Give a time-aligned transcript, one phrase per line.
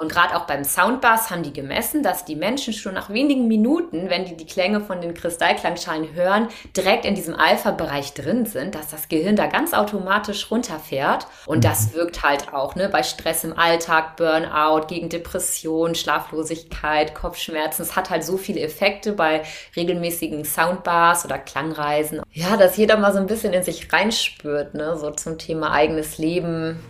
[0.00, 4.08] Und gerade auch beim Soundbass haben die gemessen, dass die Menschen schon nach wenigen Minuten,
[4.08, 8.88] wenn die die Klänge von den Kristallklangschalen hören, direkt in diesem Alpha-Bereich drin sind, dass
[8.88, 11.26] das Gehirn da ganz automatisch runterfährt.
[11.44, 11.96] Und das mhm.
[11.96, 17.82] wirkt halt auch ne, bei Stress im Alltag, Burnout, gegen Depression, Schlaflosigkeit, Kopfschmerzen.
[17.82, 19.42] Es hat halt so viele Effekte bei
[19.76, 22.22] regelmäßigen Soundbars oder Klangreisen.
[22.32, 26.16] Ja, dass jeder mal so ein bisschen in sich reinspürt, ne, so zum Thema eigenes
[26.16, 26.80] Leben.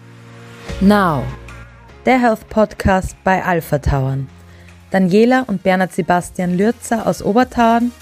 [0.80, 1.24] Now
[2.06, 4.26] der Health Podcast bei Alpha Tauern.
[4.90, 7.92] Daniela und Bernhard Sebastian Lürzer aus Obertauern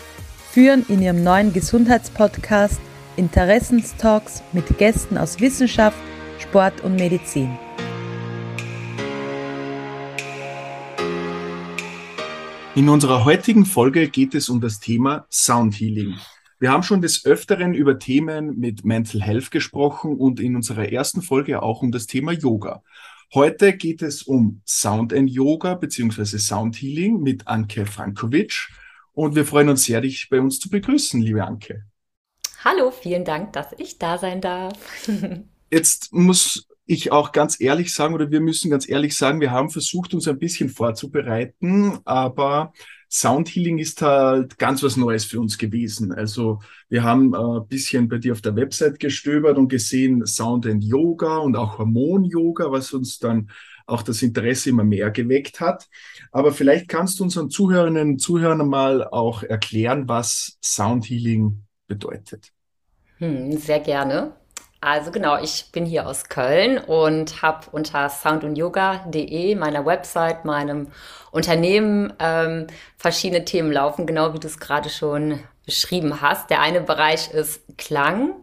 [0.52, 2.80] führen in ihrem neuen Gesundheitspodcast
[3.16, 5.98] Interessenstalks mit Gästen aus Wissenschaft,
[6.38, 7.58] Sport und Medizin.
[12.76, 16.14] In unserer heutigen Folge geht es um das Thema Sound Healing.
[16.60, 21.22] Wir haben schon des Öfteren über Themen mit Mental Health gesprochen und in unserer ersten
[21.22, 22.82] Folge auch um das Thema Yoga.
[23.34, 28.68] Heute geht es um Sound and Yoga beziehungsweise Sound Healing mit Anke Frankovic.
[29.12, 31.84] Und wir freuen uns sehr, dich bei uns zu begrüßen, liebe Anke.
[32.64, 34.72] Hallo, vielen Dank, dass ich da sein darf.
[35.70, 39.68] Jetzt muss ich auch ganz ehrlich sagen, oder wir müssen ganz ehrlich sagen, wir haben
[39.68, 42.72] versucht, uns ein bisschen vorzubereiten, aber
[43.10, 46.12] Soundhealing ist halt ganz was Neues für uns gewesen.
[46.12, 50.66] Also wir haben ein äh, bisschen bei dir auf der Website gestöbert und gesehen Sound
[50.66, 53.50] and Yoga und auch Hormon-Yoga, was uns dann
[53.86, 55.88] auch das Interesse immer mehr geweckt hat.
[56.30, 62.52] Aber vielleicht kannst du unseren Zuhörerinnen und Zuhörern mal auch erklären, was Soundhealing bedeutet.
[63.18, 64.32] Hm, sehr gerne.
[64.80, 70.92] Also genau, ich bin hier aus Köln und habe unter soundundyoga.de, meiner Website, meinem
[71.32, 76.48] Unternehmen ähm, verschiedene Themen laufen, genau wie du es gerade schon beschrieben hast.
[76.50, 78.34] Der eine Bereich ist Klang,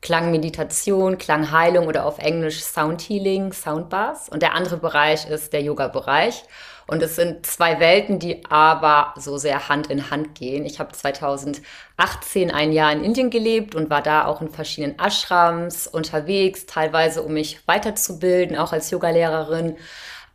[0.00, 4.28] Klangmeditation, Klangheilung oder auf Englisch Soundhealing, Soundbars.
[4.28, 6.44] Und der andere Bereich ist der Yoga-Bereich.
[6.86, 10.66] Und es sind zwei Welten, die aber so sehr Hand in Hand gehen.
[10.66, 15.86] Ich habe 2018 ein Jahr in Indien gelebt und war da auch in verschiedenen Ashrams
[15.86, 19.76] unterwegs, teilweise um mich weiterzubilden, auch als Yogalehrerin.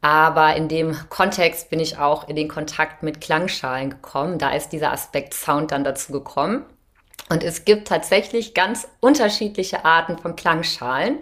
[0.01, 4.40] Aber in dem Kontext bin ich auch in den Kontakt mit Klangschalen gekommen.
[4.40, 6.66] Da ist dieser Aspekt Sound dann dazu gekommen.
[7.29, 11.19] Und es gibt tatsächlich ganz unterschiedliche Arten von Klangschalen.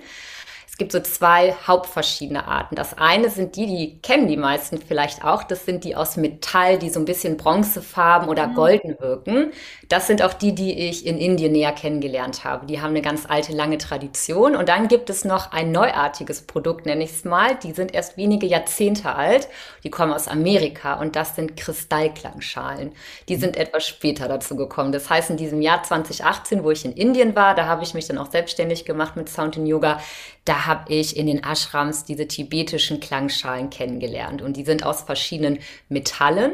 [0.77, 2.75] Es gibt so zwei hauptverschiedene Arten.
[2.75, 5.41] Das eine sind die, die kennen die meisten vielleicht auch.
[5.41, 8.53] Das sind die aus Metall, die so ein bisschen bronzefarben oder mhm.
[8.53, 9.53] golden wirken.
[9.89, 12.67] Das sind auch die, die ich in Indien näher kennengelernt habe.
[12.67, 14.55] Die haben eine ganz alte, lange Tradition.
[14.55, 17.55] Und dann gibt es noch ein neuartiges Produkt, nenne ich es mal.
[17.55, 19.47] Die sind erst wenige Jahrzehnte alt.
[19.83, 22.91] Die kommen aus Amerika und das sind Kristallklangschalen.
[23.29, 24.91] Die sind etwas später dazu gekommen.
[24.91, 28.07] Das heißt, in diesem Jahr 2018, wo ich in Indien war, da habe ich mich
[28.07, 29.99] dann auch selbstständig gemacht mit Sound in Yoga
[30.47, 34.41] da habe ich in den Ashrams diese tibetischen Klangschalen kennengelernt.
[34.41, 36.51] Und die sind aus verschiedenen Metallen.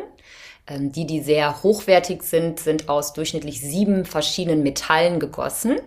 [0.68, 5.80] Ähm, die, die sehr hochwertig sind, sind aus durchschnittlich sieben verschiedenen Metallen gegossen.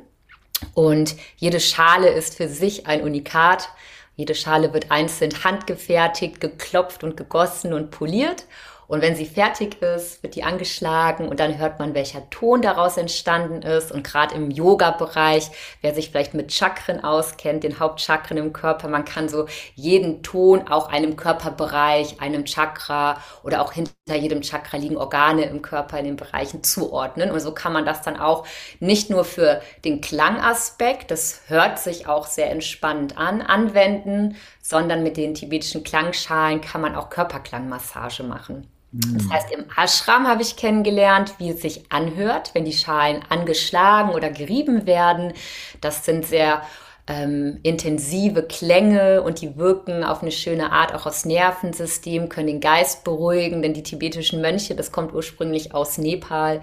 [0.75, 3.69] Und jede Schale ist für sich ein Unikat.
[4.17, 8.47] Jede Schale wird einzeln handgefertigt, geklopft und gegossen und poliert.
[8.89, 12.97] Und wenn sie fertig ist, wird die angeschlagen und dann hört man, welcher Ton daraus
[12.97, 13.91] entstanden ist.
[13.91, 19.05] Und gerade im Yoga-Bereich, wer sich vielleicht mit Chakren auskennt, den Hauptchakren im Körper, man
[19.05, 24.97] kann so jeden Ton auch einem Körperbereich, einem Chakra oder auch hinter jedem Chakra liegen
[24.97, 27.31] Organe im Körper in den Bereichen zuordnen.
[27.31, 28.47] Und so kann man das dann auch
[28.81, 35.17] nicht nur für den Klangaspekt, das hört sich auch sehr entspannend an, anwenden, sondern mit
[35.17, 38.69] den tibetischen Klangschalen kann man auch Körperklangmassage machen.
[39.13, 39.33] Das hm.
[39.33, 44.31] heißt, im Ashram habe ich kennengelernt, wie es sich anhört, wenn die Schalen angeschlagen oder
[44.31, 45.33] gerieben werden.
[45.81, 46.63] Das sind sehr
[47.07, 52.61] ähm, intensive Klänge und die wirken auf eine schöne Art auch aufs Nervensystem, können den
[52.61, 56.63] Geist beruhigen, denn die tibetischen Mönche, das kommt ursprünglich aus Nepal,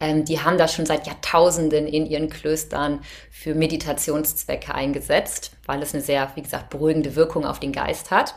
[0.00, 3.00] ähm, die haben das schon seit Jahrtausenden in ihren Klöstern
[3.30, 8.34] für Meditationszwecke eingesetzt, weil es eine sehr, wie gesagt, beruhigende Wirkung auf den Geist hat.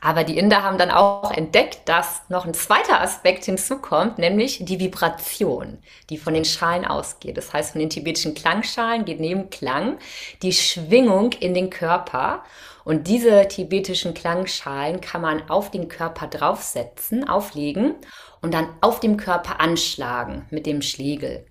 [0.00, 4.80] Aber die Inder haben dann auch entdeckt, dass noch ein zweiter Aspekt hinzukommt, nämlich die
[4.80, 5.78] Vibration,
[6.08, 7.36] die von den Schalen ausgeht.
[7.36, 9.98] Das heißt, von den tibetischen Klangschalen geht neben Klang
[10.42, 12.44] die Schwingung in den Körper.
[12.84, 17.94] Und diese tibetischen Klangschalen kann man auf den Körper draufsetzen, auflegen
[18.40, 21.49] und dann auf dem Körper anschlagen mit dem Schlegel.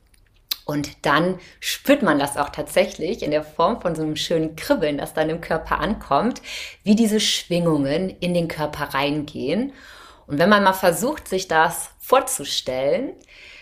[0.70, 5.00] Und dann spürt man das auch tatsächlich in der Form von so einem schönen Kribbeln,
[5.00, 6.44] das dann im Körper ankommt,
[6.84, 9.74] wie diese Schwingungen in den Körper reingehen.
[10.28, 13.14] Und wenn man mal versucht, sich das vorzustellen,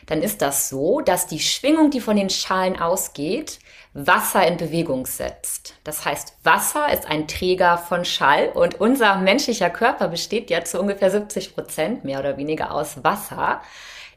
[0.06, 3.60] dann ist das so, dass die Schwingung, die von den Schalen ausgeht,
[3.94, 5.75] Wasser in Bewegung setzt.
[5.86, 10.77] Das heißt, Wasser ist ein Träger von Schall und unser menschlicher Körper besteht ja zu
[10.77, 13.62] ungefähr 70 Prozent mehr oder weniger aus Wasser.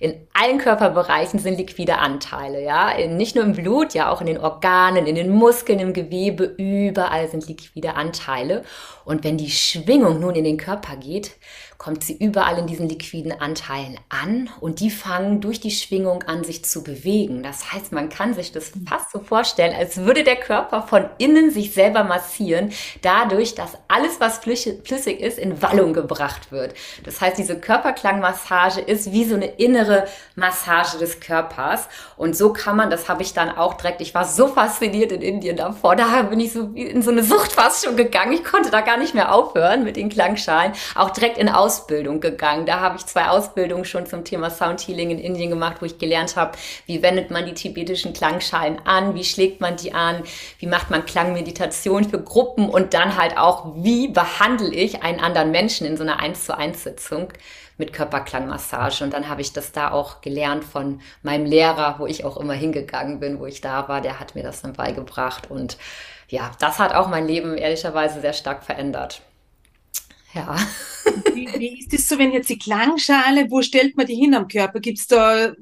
[0.00, 3.06] In allen Körperbereichen sind liquide Anteile, ja.
[3.06, 7.28] Nicht nur im Blut, ja auch in den Organen, in den Muskeln, im Gewebe, überall
[7.28, 8.64] sind liquide Anteile.
[9.04, 11.32] Und wenn die Schwingung nun in den Körper geht,
[11.80, 16.44] kommt sie überall in diesen liquiden Anteilen an und die fangen durch die Schwingung an,
[16.44, 17.42] sich zu bewegen.
[17.42, 21.50] Das heißt, man kann sich das fast so vorstellen, als würde der Körper von innen
[21.50, 26.74] sich selber massieren, dadurch, dass alles, was flüssig ist, in Wallung gebracht wird.
[27.04, 31.88] Das heißt, diese Körperklangmassage ist wie so eine innere Massage des Körpers.
[32.18, 35.22] Und so kann man, das habe ich dann auch direkt, ich war so fasziniert in
[35.22, 38.34] Indien davor, da bin ich so in so eine Sucht fast schon gegangen.
[38.34, 40.72] Ich konnte da gar nicht mehr aufhören mit den Klangschalen.
[40.94, 42.66] Auch direkt in Aus Ausbildung gegangen.
[42.66, 45.98] Da habe ich zwei Ausbildungen schon zum Thema Sound Healing in Indien gemacht, wo ich
[45.98, 50.24] gelernt habe, wie wendet man die tibetischen Klangschalen an, wie schlägt man die an,
[50.58, 55.52] wie macht man Klangmeditation für Gruppen und dann halt auch, wie behandle ich einen anderen
[55.52, 57.32] Menschen in so einer 1 zu 1 Sitzung
[57.78, 59.04] mit Körperklangmassage.
[59.04, 62.54] Und dann habe ich das da auch gelernt von meinem Lehrer, wo ich auch immer
[62.54, 64.00] hingegangen bin, wo ich da war.
[64.00, 65.48] Der hat mir das dann beigebracht.
[65.48, 65.78] Und
[66.28, 69.22] ja, das hat auch mein Leben ehrlicherweise sehr stark verändert.
[70.34, 70.56] Ja.
[71.34, 74.48] Wie, wie ist das so, wenn jetzt die Klangschale, wo stellt man die hin am
[74.48, 74.80] Körper?
[74.80, 75.52] Gibt es da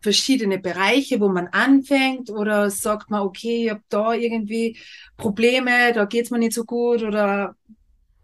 [0.00, 4.78] verschiedene Bereiche, wo man anfängt oder sagt man, okay, ich habe da irgendwie
[5.16, 7.54] Probleme, da geht es mir nicht so gut oder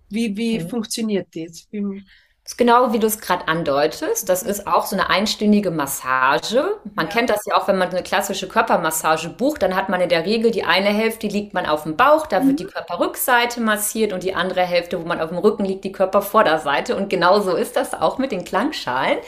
[0.09, 0.69] wie, wie mhm.
[0.69, 1.67] funktioniert das?
[1.71, 2.03] Wie,
[2.47, 4.29] das ist genau wie du es gerade andeutest.
[4.29, 6.79] Das ist auch so eine einstündige Massage.
[6.95, 10.09] Man kennt das ja auch, wenn man eine klassische Körpermassage bucht, dann hat man in
[10.09, 12.47] der Regel die eine Hälfte, liegt man auf dem Bauch, da mhm.
[12.47, 15.91] wird die Körperrückseite massiert und die andere Hälfte, wo man auf dem Rücken liegt, die
[15.91, 16.95] Körpervorderseite.
[16.95, 19.19] Und genau so ist das auch mit den Klangschalen.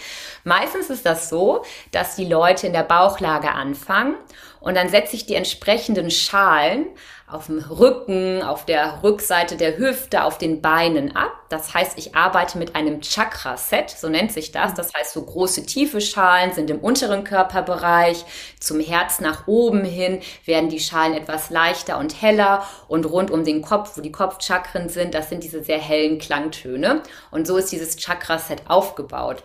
[0.45, 4.15] Meistens ist das so, dass die Leute in der Bauchlage anfangen
[4.61, 6.87] und dann setze ich die entsprechenden Schalen
[7.31, 11.33] auf dem Rücken, auf der Rückseite der Hüfte, auf den Beinen ab.
[11.51, 14.75] Das heißt, ich arbeite mit einem Chakra-Set, so nennt sich das.
[14.75, 18.25] Das heißt, so große tiefe Schalen sind im unteren Körperbereich.
[18.61, 23.45] Zum Herz nach oben hin werden die Schalen etwas leichter und heller und rund um
[23.45, 27.03] den Kopf, wo die Kopfchakren sind, das sind diese sehr hellen Klangtöne.
[27.31, 29.45] Und so ist dieses Chakra-Set aufgebaut.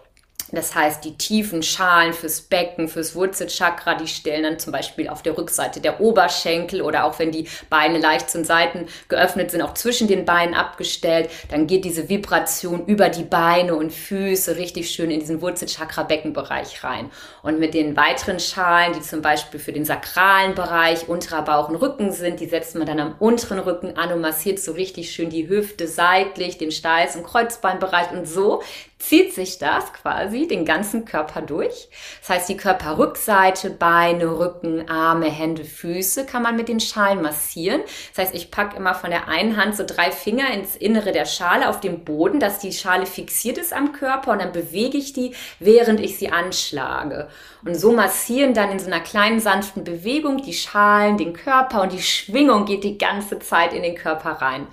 [0.54, 5.24] Das heißt, die tiefen Schalen fürs Becken, fürs Wurzelchakra, die stellen dann zum Beispiel auf
[5.24, 9.74] der Rückseite der Oberschenkel oder auch wenn die Beine leicht zum Seiten geöffnet sind, auch
[9.74, 15.10] zwischen den Beinen abgestellt, dann geht diese Vibration über die Beine und Füße richtig schön
[15.10, 17.10] in diesen Wurzelchakra-Beckenbereich rein.
[17.42, 21.78] Und mit den weiteren Schalen, die zum Beispiel für den sakralen Bereich, unterer Bauch und
[21.78, 25.32] Rücken sind, die setzt man dann am unteren Rücken an und massiert so richtig schön
[25.32, 28.62] die Hüfte seitlich, den Steiß- und Kreuzbeinbereich und so
[29.08, 31.90] zieht sich das quasi den ganzen Körper durch.
[32.22, 37.82] Das heißt, die Körperrückseite, Beine, Rücken, Arme, Hände, Füße kann man mit den Schalen massieren.
[38.16, 41.26] Das heißt, ich packe immer von der einen Hand so drei Finger ins Innere der
[41.26, 45.12] Schale auf dem Boden, dass die Schale fixiert ist am Körper und dann bewege ich
[45.12, 47.28] die, während ich sie anschlage.
[47.66, 51.92] Und so massieren dann in so einer kleinen sanften Bewegung die Schalen, den Körper und
[51.92, 54.68] die Schwingung geht die ganze Zeit in den Körper rein.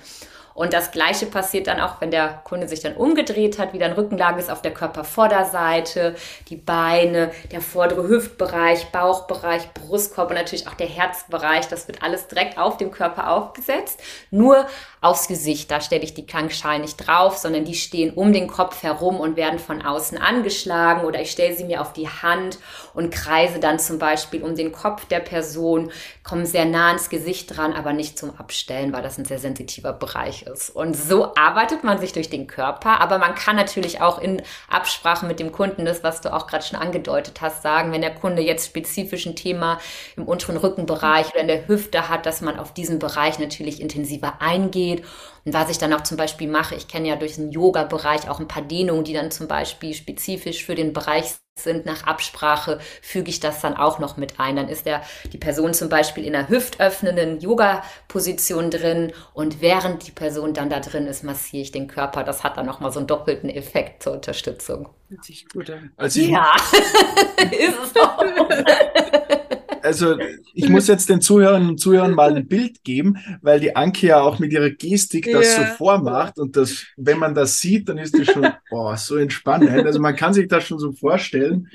[0.61, 3.95] Und das Gleiche passiert dann auch, wenn der Kunde sich dann umgedreht hat, wieder in
[3.95, 6.15] Rückenlage ist auf der Körpervorderseite,
[6.51, 11.69] die Beine, der vordere Hüftbereich, Bauchbereich, Brustkorb und natürlich auch der Herzbereich.
[11.69, 14.03] Das wird alles direkt auf dem Körper aufgesetzt.
[14.31, 14.67] Nur
[15.01, 15.71] aufs Gesicht.
[15.71, 19.37] Da stelle ich die Klangschalen nicht drauf, sondern die stehen um den Kopf herum und
[19.37, 22.59] werden von außen angeschlagen oder ich stelle sie mir auf die Hand
[22.93, 25.91] und kreise dann zum Beispiel um den Kopf der Person,
[26.23, 29.95] komme sehr nah ins Gesicht dran, aber nicht zum Abstellen, weil das ein sehr sensitiver
[29.95, 30.50] Bereich ist.
[30.71, 35.27] Und so arbeitet man sich durch den Körper, aber man kann natürlich auch in Absprache
[35.27, 38.43] mit dem Kunden, das, was du auch gerade schon angedeutet hast, sagen, wenn der Kunde
[38.43, 39.79] jetzt spezifisch ein Thema
[40.17, 44.41] im unteren Rückenbereich oder in der Hüfte hat, dass man auf diesen Bereich natürlich intensiver
[44.41, 45.05] eingeht geht.
[45.45, 48.41] Und was ich dann auch zum Beispiel mache, ich kenne ja durch den Yoga-Bereich auch
[48.41, 51.87] ein paar Dehnungen, die dann zum Beispiel spezifisch für den Bereich sind.
[51.87, 54.57] Nach Absprache füge ich das dann auch noch mit ein.
[54.57, 60.13] Dann ist der, die Person zum Beispiel in einer hüftöffnenden Yoga-Position drin und während die
[60.13, 62.25] Person dann da drin ist, massiere ich den Körper.
[62.25, 64.89] Das hat dann nochmal so einen doppelten Effekt zur Unterstützung.
[65.09, 65.93] Hört sich gut an.
[65.97, 66.55] Also ja,
[67.51, 68.25] ist es auch.
[69.83, 70.17] also
[70.55, 74.21] ich muss jetzt den Zuhörern und Zuhörern mal ein Bild geben, weil die Anke ja
[74.21, 75.67] auch mit ihrer Gestik das ja.
[75.67, 79.71] so vormacht und das, wenn man das sieht, dann ist das schon boah, so entspannend.
[79.87, 81.69] Also man kann sich das schon so vorstellen,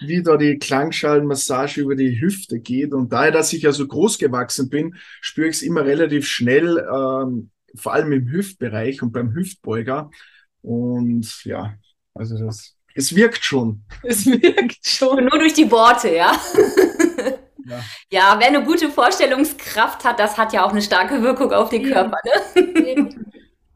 [0.00, 2.92] wie da die Klangschalenmassage über die Hüfte geht.
[2.92, 6.78] Und daher, dass ich ja so groß gewachsen bin, spüre ich es immer relativ schnell,
[6.78, 10.10] ähm, vor allem im Hüftbereich und beim Hüftbeuger.
[10.62, 11.74] Und ja,
[12.14, 13.82] also das, es wirkt schon.
[14.02, 15.24] Es wirkt schon.
[15.24, 16.32] Nur durch die Worte, ja.
[17.68, 17.80] Ja.
[18.10, 18.36] ja.
[18.38, 22.18] wer eine gute Vorstellungskraft hat, das hat ja auch eine starke Wirkung auf den Körper.
[22.54, 23.10] Ne?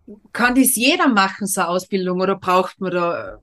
[0.33, 3.39] Kann das jeder machen, so eine Ausbildung, oder braucht man da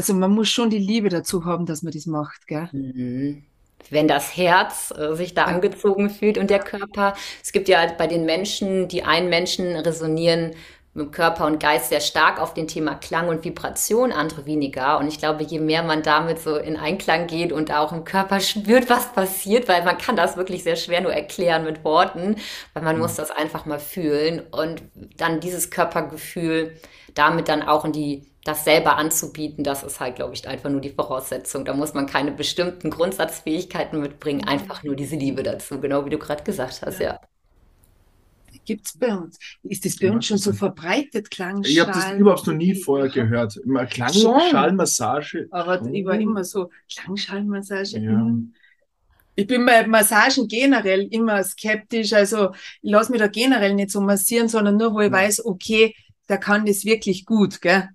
[0.00, 2.70] also man muss schon die Liebe dazu haben, dass man das macht, gell?
[2.72, 3.44] Mhm.
[3.90, 7.14] Wenn das Herz äh, sich da angezogen fühlt und der Körper.
[7.42, 10.52] Es gibt ja bei den Menschen, die einen Menschen resonieren
[10.92, 14.98] mit Körper und Geist sehr stark auf den Thema Klang und Vibration, andere weniger.
[14.98, 18.40] Und ich glaube, je mehr man damit so in Einklang geht und auch im Körper
[18.40, 22.36] spürt, was passiert, weil man kann das wirklich sehr schwer nur erklären mit Worten,
[22.74, 23.02] weil man mhm.
[23.02, 24.82] muss das einfach mal fühlen und
[25.16, 26.76] dann dieses Körpergefühl
[27.14, 30.80] damit dann auch in die das selber anzubieten, das ist halt, glaube ich, einfach nur
[30.80, 31.64] die Voraussetzung.
[31.64, 36.18] Da muss man keine bestimmten Grundsatzfähigkeiten mitbringen, einfach nur diese Liebe dazu, genau wie du
[36.18, 37.20] gerade gesagt hast, ja.
[38.64, 39.38] Gibt es bei uns?
[39.62, 41.64] Ist das bei uns schon so verbreitet, Klangschalen?
[41.64, 43.56] Ich habe das überhaupt noch nie vorher gehört.
[43.56, 45.48] Immer Klangschallmassage.
[45.50, 47.98] Aber ich war immer so, Klangschallmassage.
[47.98, 48.30] Ja.
[49.34, 52.12] Ich bin bei Massagen generell immer skeptisch.
[52.12, 52.50] Also
[52.82, 55.12] ich lasse mich da generell nicht so massieren, sondern nur, wo ich ja.
[55.12, 55.94] weiß, okay,
[56.28, 57.88] der kann das wirklich gut, gell?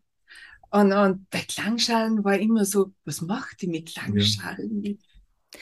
[0.72, 4.84] Und, und bei Klangschalen war immer so, was macht die mit Klangschalen?
[4.84, 4.92] Ja.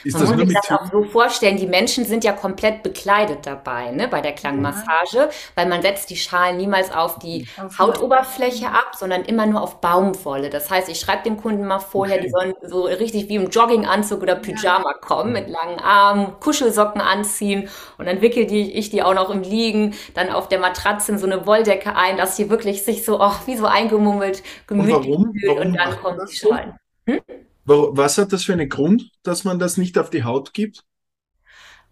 [0.04, 3.92] Ist Man muss sich das auch so vorstellen, die Menschen sind ja komplett bekleidet dabei,
[3.92, 7.48] ne, bei der Klangmassage, weil man setzt die Schalen niemals auf die
[7.78, 10.50] Hautoberfläche ab, sondern immer nur auf Baumwolle.
[10.50, 12.26] Das heißt, ich schreibe dem Kunden mal vorher, okay.
[12.26, 14.98] die sollen so richtig wie im Jogginganzug oder Pyjama ja.
[15.00, 19.42] kommen, mit langen Armen, Kuschelsocken anziehen und dann wickel die, ich die auch noch im
[19.42, 23.20] Liegen dann auf der Matratze in so eine Wolldecke ein, dass sie wirklich sich so,
[23.20, 25.34] ach, wie so eingemummelt, gemütlich und warum?
[25.46, 26.74] Warum und dann kommen die Schalen.
[27.06, 27.22] Hm?
[27.66, 30.86] Was hat das für einen Grund, dass man das nicht auf die Haut gibt?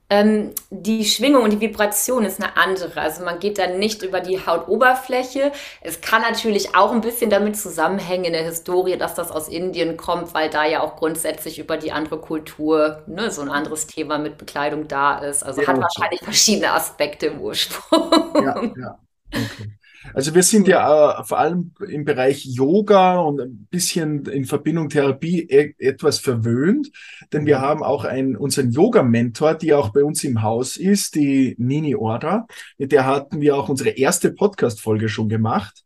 [0.10, 3.00] Ähm, die Schwingung und die Vibration ist eine andere.
[3.00, 5.54] Also man geht dann nicht über die Hautoberfläche.
[5.80, 9.96] Es kann natürlich auch ein bisschen damit zusammenhängen in der Historie, dass das aus Indien
[9.96, 14.18] kommt, weil da ja auch grundsätzlich über die andere Kultur ne, so ein anderes Thema
[14.18, 15.44] mit Bekleidung da ist.
[15.44, 18.12] Also ja, hat wahrscheinlich verschiedene Aspekte im Ursprung.
[18.38, 19.00] Ja, ja.
[19.34, 19.72] Okay.
[20.14, 24.90] Also wir sind ja äh, vor allem im Bereich Yoga und ein bisschen in Verbindung
[24.90, 26.92] Therapie e etwas verwöhnt,
[27.32, 31.56] denn wir haben auch einen, unseren Yoga-Mentor, die auch bei uns im Haus ist, die
[31.58, 32.48] Nini Orda.
[32.78, 35.84] Mit der hatten wir auch unsere erste Podcast-Folge schon gemacht.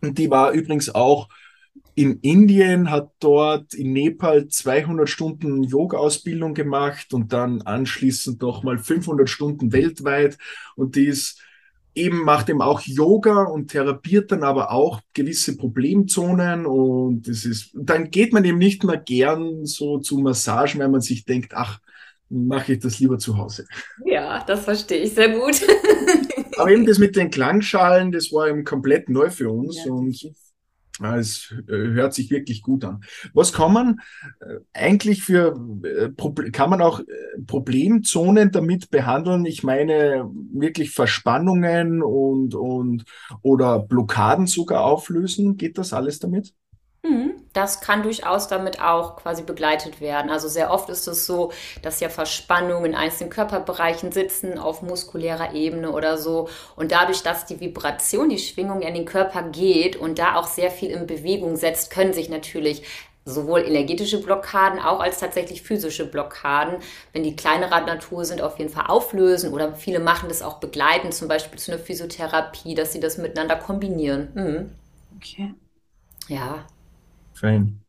[0.00, 1.28] Und die war übrigens auch
[1.94, 9.28] in Indien, hat dort in Nepal 200 Stunden Yoga-Ausbildung gemacht und dann anschließend nochmal 500
[9.28, 10.38] Stunden weltweit.
[10.76, 11.42] Und die ist
[11.94, 17.70] eben macht eben auch Yoga und therapiert dann aber auch gewisse Problemzonen und das ist,
[17.74, 21.80] dann geht man eben nicht mehr gern so zu Massagen, weil man sich denkt, ach,
[22.28, 23.66] mache ich das lieber zu Hause.
[24.04, 25.60] Ja, das verstehe ich sehr gut.
[26.56, 30.32] aber eben das mit den Klangschalen, das war eben komplett neu für uns ja, und
[31.04, 33.02] es äh, hört sich wirklich gut an.
[33.32, 34.00] Was kann man
[34.40, 37.00] äh, eigentlich für, äh, kann man auch
[37.46, 39.44] Problemzonen damit behandeln?
[39.46, 43.04] Ich meine, wirklich Verspannungen und, und,
[43.42, 45.56] oder Blockaden sogar auflösen?
[45.56, 46.54] Geht das alles damit?
[47.02, 47.32] Mhm.
[47.54, 50.30] Das kann durchaus damit auch quasi begleitet werden.
[50.30, 51.50] Also sehr oft ist es so,
[51.82, 56.48] dass ja Verspannungen in einzelnen Körperbereichen sitzen, auf muskulärer Ebene oder so.
[56.76, 60.70] Und dadurch, dass die Vibration, die Schwingung in den Körper geht und da auch sehr
[60.70, 62.82] viel in Bewegung setzt, können sich natürlich
[63.24, 66.76] sowohl energetische Blockaden auch als tatsächlich physische Blockaden,
[67.12, 69.52] wenn die kleinerer Natur sind, auf jeden Fall auflösen.
[69.52, 73.56] Oder viele machen das auch begleitend, zum Beispiel zu einer Physiotherapie, dass sie das miteinander
[73.56, 74.28] kombinieren.
[74.34, 74.72] Mhm.
[75.16, 75.54] Okay.
[76.28, 76.64] Ja,
[77.40, 77.80] Fein.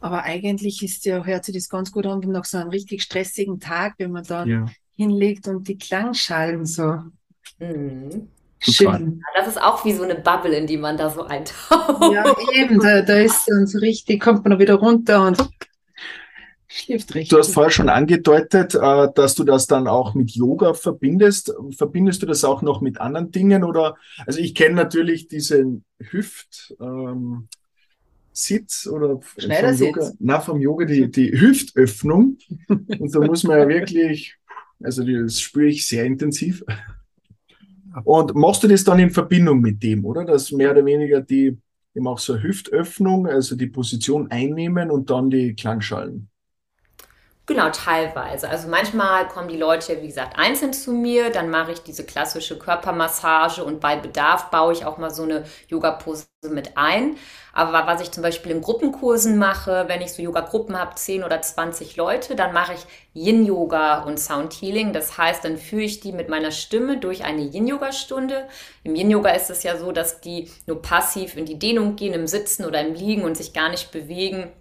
[0.00, 3.60] Aber eigentlich ist ja, hört sich das ganz gut an, nach so einem richtig stressigen
[3.60, 4.66] Tag, wenn man da ja.
[4.96, 6.98] hinlegt und die Klangschalen so.
[7.58, 8.28] Mhm.
[8.58, 9.22] Schön.
[9.34, 12.12] Das ist auch wie so eine Bubble, in die man da so eintaucht.
[12.12, 12.24] Ja,
[12.54, 15.36] eben, da, da ist dann so richtig, kommt man da wieder runter und
[16.68, 17.30] schläft richtig.
[17.30, 21.52] Du hast vorher schon angedeutet, äh, dass du das dann auch mit Yoga verbindest.
[21.76, 23.96] Verbindest du das auch noch mit anderen Dingen oder?
[24.26, 27.48] Also ich kenne natürlich diesen Hüft, ähm,
[28.32, 32.38] Sitz oder vom Yoga, na, vom Yoga die, die Hüftöffnung.
[32.68, 34.36] Und da muss man ja wirklich,
[34.82, 36.64] also das spüre ich sehr intensiv.
[38.04, 40.24] Und machst du das dann in Verbindung mit dem, oder?
[40.24, 41.58] Dass mehr oder weniger die
[41.94, 46.28] eben auch so Hüftöffnung, also die Position einnehmen und dann die Klangschalen.
[47.46, 48.48] Genau, teilweise.
[48.48, 52.56] Also manchmal kommen die Leute, wie gesagt, einzeln zu mir, dann mache ich diese klassische
[52.56, 57.16] Körpermassage und bei Bedarf baue ich auch mal so eine Yoga-Pose mit ein.
[57.52, 61.42] Aber was ich zum Beispiel in Gruppenkursen mache, wenn ich so Yoga-Gruppen habe, 10 oder
[61.42, 64.92] 20 Leute, dann mache ich Yin-Yoga und Sound-Healing.
[64.92, 68.46] Das heißt, dann führe ich die mit meiner Stimme durch eine Yin-Yoga-Stunde.
[68.84, 72.28] Im Yin-Yoga ist es ja so, dass die nur passiv in die Dehnung gehen, im
[72.28, 74.52] Sitzen oder im Liegen und sich gar nicht bewegen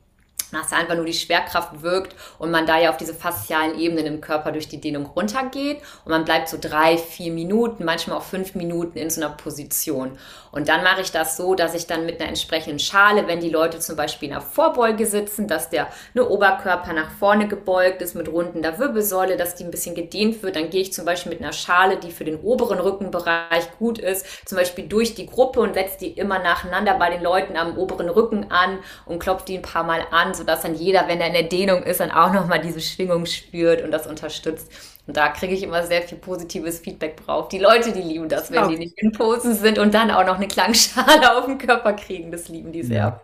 [0.52, 4.22] dass einfach nur die Schwerkraft wirkt und man da ja auf diese faszialen Ebenen im
[4.22, 8.56] Körper durch die Dehnung runtergeht und man bleibt so drei, vier Minuten, manchmal auch fünf
[8.56, 10.18] Minuten in so einer Position.
[10.52, 13.50] Und dann mache ich das so, dass ich dann mit einer entsprechenden Schale, wenn die
[13.50, 18.16] Leute zum Beispiel in der Vorbeuge sitzen, dass der eine Oberkörper nach vorne gebeugt ist
[18.16, 21.42] mit rundender Wirbelsäule, dass die ein bisschen gedehnt wird, dann gehe ich zum Beispiel mit
[21.42, 25.74] einer Schale, die für den oberen Rückenbereich gut ist, zum Beispiel durch die Gruppe und
[25.74, 29.62] setze die immer nacheinander bei den Leuten am oberen Rücken an und klopfe die ein
[29.62, 32.60] paar Mal an, sodass dann jeder, wenn er in der Dehnung ist, dann auch nochmal
[32.60, 34.72] diese Schwingung spürt und das unterstützt.
[35.06, 37.48] Und da kriege ich immer sehr viel positives Feedback drauf.
[37.50, 38.74] Die Leute, die lieben das, wenn okay.
[38.74, 42.32] die nicht in Posen sind und dann auch noch eine Klangschale auf den Körper kriegen.
[42.32, 43.22] Das lieben die sehr.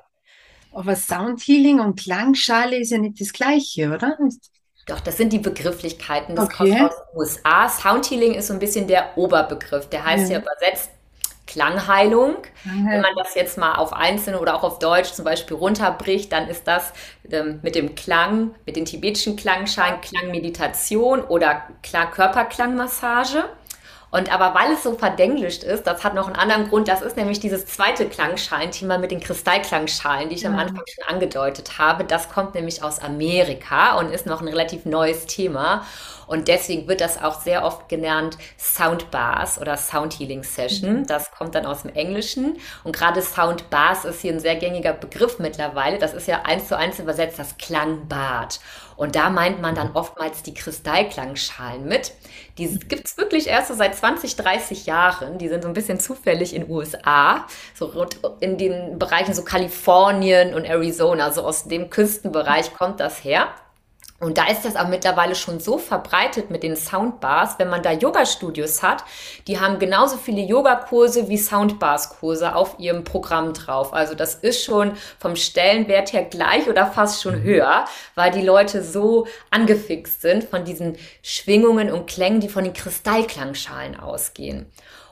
[0.72, 4.16] Aber Soundhealing und Klangschale ist ja nicht das Gleiche, oder?
[4.86, 6.36] Doch, das sind die Begrifflichkeiten.
[6.36, 6.70] Das okay.
[6.70, 7.68] kommt aus den USA.
[7.68, 9.90] Soundhealing ist so ein bisschen der Oberbegriff.
[9.90, 10.92] Der heißt ja, ja übersetzt
[11.48, 12.36] Klangheilung.
[12.64, 12.90] Mhm.
[12.90, 16.48] Wenn man das jetzt mal auf einzelne oder auch auf Deutsch zum Beispiel runterbricht, dann
[16.48, 16.94] ist das
[17.32, 23.46] ähm, mit dem Klang, mit den tibetischen Klangschein, Klangmeditation oder Klar Körperklangmassage.
[24.10, 27.18] Und aber weil es so verdenglischt ist, das hat noch einen anderen Grund, das ist
[27.18, 30.50] nämlich dieses zweite Klangschalenthema mit den Kristallklangschalen, die ich ja.
[30.50, 30.58] am.
[30.58, 32.06] Anfang schon angedeutet habe.
[32.06, 35.86] Das kommt nämlich aus Amerika und ist noch ein relativ neues Thema.
[36.28, 41.00] Und deswegen wird das auch sehr oft genannt Soundbars oder Sound Healing Session.
[41.00, 41.08] Mhm.
[41.08, 42.58] Das kommt dann aus dem Englischen.
[42.84, 45.98] Und gerade Soundbars ist hier ein sehr gängiger Begriff mittlerweile.
[45.98, 48.60] Das ist ja eins zu eins übersetzt das Klangbad.
[48.98, 52.14] Und da meint man dann oftmals die Kristallklangschalen mit.
[52.58, 55.38] Die gibt es wirklich erst so seit 20, 30 Jahren.
[55.38, 57.94] Die sind so ein bisschen zufällig in USA, so
[58.40, 63.50] in den Bereichen so Kalifornien und Arizona, so aus dem Küstenbereich kommt das her.
[64.20, 67.92] Und da ist das auch mittlerweile schon so verbreitet mit den Soundbars, wenn man da
[67.92, 69.04] Yoga-Studios hat,
[69.46, 73.94] die haben genauso viele Yogakurse wie Soundbars-Kurse auf ihrem Programm drauf.
[73.94, 77.44] Also das ist schon vom Stellenwert her gleich oder fast schon mhm.
[77.44, 82.74] höher, weil die Leute so angefixt sind von diesen Schwingungen und Klängen, die von den
[82.74, 84.66] Kristallklangschalen ausgehen.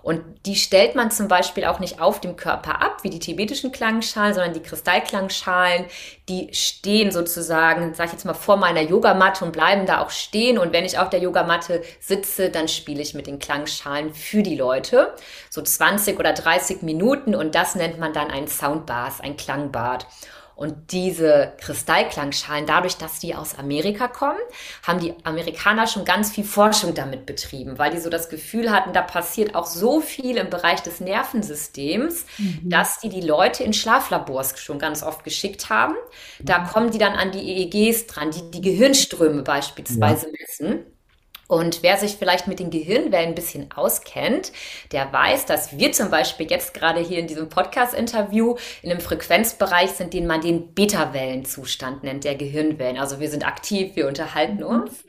[0.06, 3.72] Und die stellt man zum Beispiel auch nicht auf dem Körper ab, wie die tibetischen
[3.72, 5.86] Klangschalen, sondern die Kristallklangschalen,
[6.30, 10.60] die stehen sozusagen, sag ich jetzt mal, vor meiner Yogamatte und bleiben da auch stehen.
[10.60, 14.56] Und wenn ich auf der Yogamatte sitze, dann spiele ich mit den Klangschalen für die
[14.56, 15.16] Leute.
[15.50, 20.06] So 20 oder 30 Minuten und das nennt man dann ein Soundbath, ein Klangbad.
[20.56, 24.40] Und diese Kristallklangschalen, dadurch, dass die aus Amerika kommen,
[24.84, 28.94] haben die Amerikaner schon ganz viel Forschung damit betrieben, weil die so das Gefühl hatten,
[28.94, 32.70] da passiert auch so viel im Bereich des Nervensystems, mhm.
[32.70, 35.96] dass die die Leute in Schlaflabors schon ganz oft geschickt haben.
[36.40, 40.32] Da kommen die dann an die EEGs dran, die die Gehirnströme beispielsweise ja.
[40.40, 40.86] messen.
[41.48, 44.52] Und wer sich vielleicht mit den Gehirnwellen ein bisschen auskennt,
[44.92, 49.92] der weiß, dass wir zum Beispiel jetzt gerade hier in diesem Podcast-Interview in einem Frequenzbereich
[49.92, 52.98] sind, den man den Beta-Wellenzustand nennt, der Gehirnwellen.
[52.98, 55.04] Also wir sind aktiv, wir unterhalten uns.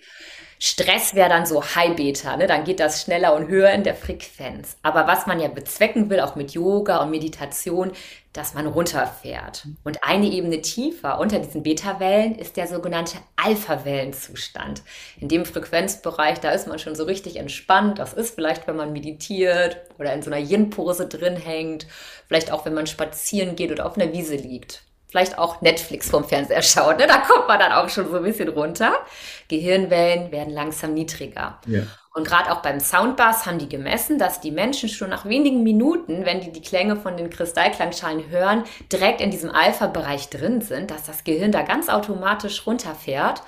[0.59, 2.47] Stress wäre dann so High Beta, ne?
[2.47, 4.77] dann geht das schneller und höher in der Frequenz.
[4.83, 7.93] Aber was man ja bezwecken will, auch mit Yoga und Meditation,
[8.33, 9.67] dass man runterfährt.
[9.85, 14.83] Und eine Ebene tiefer unter diesen Beta-Wellen ist der sogenannte Alpha-Wellenzustand.
[15.21, 17.99] In dem Frequenzbereich, da ist man schon so richtig entspannt.
[17.99, 21.87] Das ist vielleicht, wenn man meditiert oder in so einer Yin-Pose drin hängt,
[22.29, 26.25] vielleicht auch, wenn man spazieren geht oder auf einer Wiese liegt vielleicht auch Netflix vom
[26.25, 26.99] Fernseher schaut.
[26.99, 27.07] Ne?
[27.07, 28.93] Da kommt man dann auch schon so ein bisschen runter.
[29.49, 31.61] Gehirnwellen werden langsam niedriger.
[31.67, 31.83] Ja.
[32.15, 36.25] Und gerade auch beim Soundbass haben die gemessen, dass die Menschen schon nach wenigen Minuten,
[36.25, 41.05] wenn die die Klänge von den Kristallklangschalen hören, direkt in diesem Alpha-Bereich drin sind, dass
[41.05, 43.43] das Gehirn da ganz automatisch runterfährt.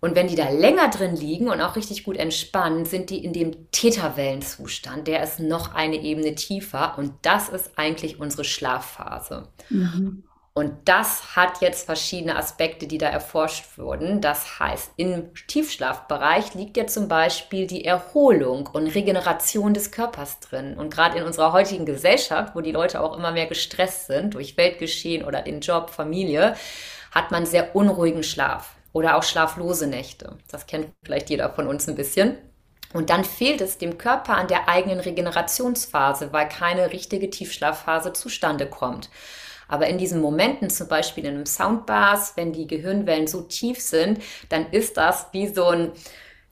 [0.00, 3.32] Und wenn die da länger drin liegen und auch richtig gut entspannen, sind die in
[3.32, 5.08] dem Theta-Wellenzustand.
[5.08, 9.48] Der ist noch eine Ebene tiefer und das ist eigentlich unsere Schlafphase.
[9.70, 10.24] Mhm.
[10.56, 14.20] Und das hat jetzt verschiedene Aspekte, die da erforscht wurden.
[14.20, 20.78] Das heißt, im Tiefschlafbereich liegt ja zum Beispiel die Erholung und Regeneration des Körpers drin.
[20.78, 24.56] Und gerade in unserer heutigen Gesellschaft, wo die Leute auch immer mehr gestresst sind durch
[24.56, 26.54] Weltgeschehen oder den Job, Familie,
[27.10, 30.38] hat man sehr unruhigen Schlaf oder auch schlaflose Nächte.
[30.48, 32.38] Das kennt vielleicht jeder von uns ein bisschen.
[32.92, 38.66] Und dann fehlt es dem Körper an der eigenen Regenerationsphase, weil keine richtige Tiefschlafphase zustande
[38.66, 39.10] kommt.
[39.68, 44.20] Aber in diesen Momenten, zum Beispiel in einem Soundbass, wenn die Gehirnwellen so tief sind,
[44.48, 45.92] dann ist das wie so ein,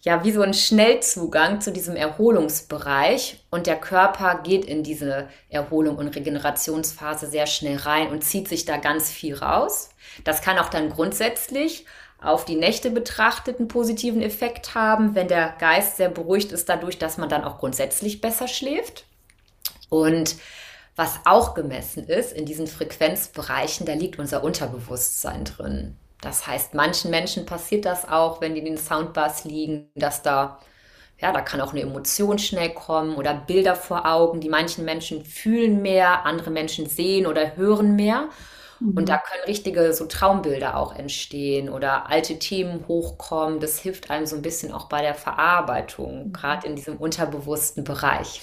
[0.00, 5.96] ja, wie so ein Schnellzugang zu diesem Erholungsbereich und der Körper geht in diese Erholung
[5.96, 9.90] und Regenerationsphase sehr schnell rein und zieht sich da ganz viel raus.
[10.24, 11.86] Das kann auch dann grundsätzlich
[12.22, 16.98] auf die Nächte betrachtet einen positiven Effekt haben, wenn der Geist sehr beruhigt ist dadurch,
[16.98, 19.06] dass man dann auch grundsätzlich besser schläft.
[19.88, 20.36] Und
[20.96, 25.96] was auch gemessen ist in diesen Frequenzbereichen, da liegt unser Unterbewusstsein drin.
[26.20, 30.60] Das heißt, manchen Menschen passiert das auch, wenn die in den Soundbars liegen, dass da,
[31.18, 34.40] ja, da kann auch eine Emotion schnell kommen oder Bilder vor Augen.
[34.40, 38.28] Die manchen Menschen fühlen mehr, andere Menschen sehen oder hören mehr.
[38.94, 39.20] Und da mhm.
[39.28, 43.60] können richtige so Traumbilder auch entstehen oder alte Themen hochkommen.
[43.60, 46.32] Das hilft einem so ein bisschen auch bei der Verarbeitung, mhm.
[46.32, 48.40] gerade in diesem unterbewussten Bereich.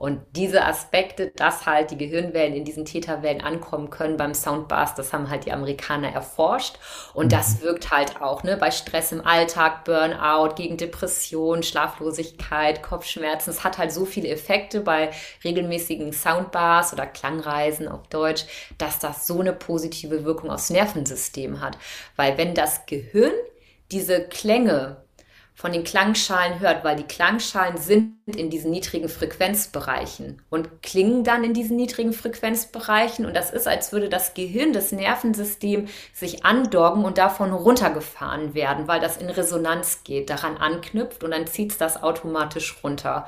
[0.00, 5.12] Und diese Aspekte, dass halt die Gehirnwellen in diesen Täterwellen ankommen können beim Soundburst, das
[5.12, 6.78] haben halt die Amerikaner erforscht.
[7.12, 7.64] Und das mhm.
[7.64, 13.50] wirkt halt auch ne, bei Stress im Alltag, Burnout, gegen Depression, Schlaflosigkeit, Kopfschmerzen.
[13.50, 15.10] Es hat halt so viele Effekte bei
[15.44, 18.46] regelmäßigen Soundbars oder Klangreisen auf Deutsch,
[18.78, 21.76] dass das so eine positive Wirkung aufs Nervensystem hat.
[22.16, 23.34] Weil wenn das Gehirn
[23.90, 25.04] diese Klänge
[25.60, 31.44] von den Klangschalen hört, weil die Klangschalen sind in diesen niedrigen Frequenzbereichen und klingen dann
[31.44, 37.04] in diesen niedrigen Frequenzbereichen und das ist, als würde das Gehirn, das Nervensystem sich andoggen
[37.04, 41.76] und davon runtergefahren werden, weil das in Resonanz geht, daran anknüpft und dann zieht es
[41.76, 43.26] das automatisch runter.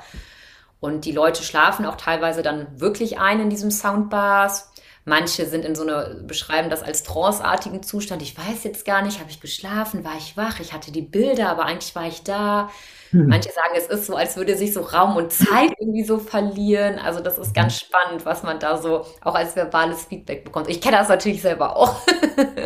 [0.79, 4.72] Und die Leute schlafen auch teilweise dann wirklich ein in diesem Soundbars
[5.05, 8.21] Manche sind in so einer, beschreiben das als tranceartigen Zustand.
[8.21, 11.49] Ich weiß jetzt gar nicht, habe ich geschlafen, war ich wach, ich hatte die Bilder,
[11.49, 12.71] aber eigentlich war ich da.
[13.09, 13.27] Hm.
[13.27, 16.99] Manche sagen, es ist so, als würde sich so Raum und Zeit irgendwie so verlieren.
[16.99, 20.69] Also das ist ganz spannend, was man da so auch als verbales Feedback bekommt.
[20.69, 21.99] Ich kenne das natürlich selber auch.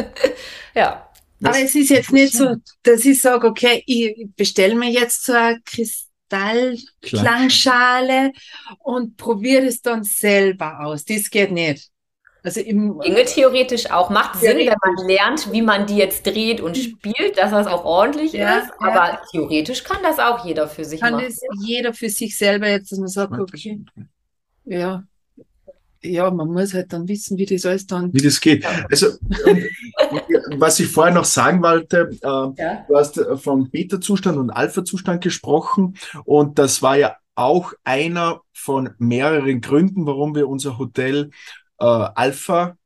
[0.75, 1.09] ja.
[1.43, 5.31] Aber es ist jetzt nicht so, dass ich sage, okay, ich bestelle mir jetzt so
[5.33, 8.31] eine Kristallklangschale
[8.79, 11.05] und probiere es dann selber aus.
[11.05, 11.91] Das geht nicht.
[12.47, 14.09] Also im, Ginge theoretisch auch.
[14.09, 17.83] Macht Sinn, wenn man lernt, wie man die jetzt dreht und spielt, dass das auch
[17.83, 18.71] ordentlich ja, ist.
[18.79, 19.21] Aber ja.
[19.29, 21.25] theoretisch kann das auch jeder für sich kann machen.
[21.25, 23.83] Kann das jeder für sich selber jetzt, dass man sagt, okay,
[24.63, 25.03] ja,
[26.01, 28.13] ja, man muss halt dann wissen, wie das alles dann.
[28.13, 28.65] Wie das geht.
[28.89, 29.07] Also,
[30.55, 32.27] was ich vorher noch sagen wollte, äh,
[32.61, 32.85] ja.
[32.87, 39.59] du hast vom Beta-Zustand und Alpha-Zustand gesprochen und das war ja auch einer von mehreren
[39.59, 41.31] Gründen, warum wir unser Hotel
[41.79, 42.77] äh, Alpha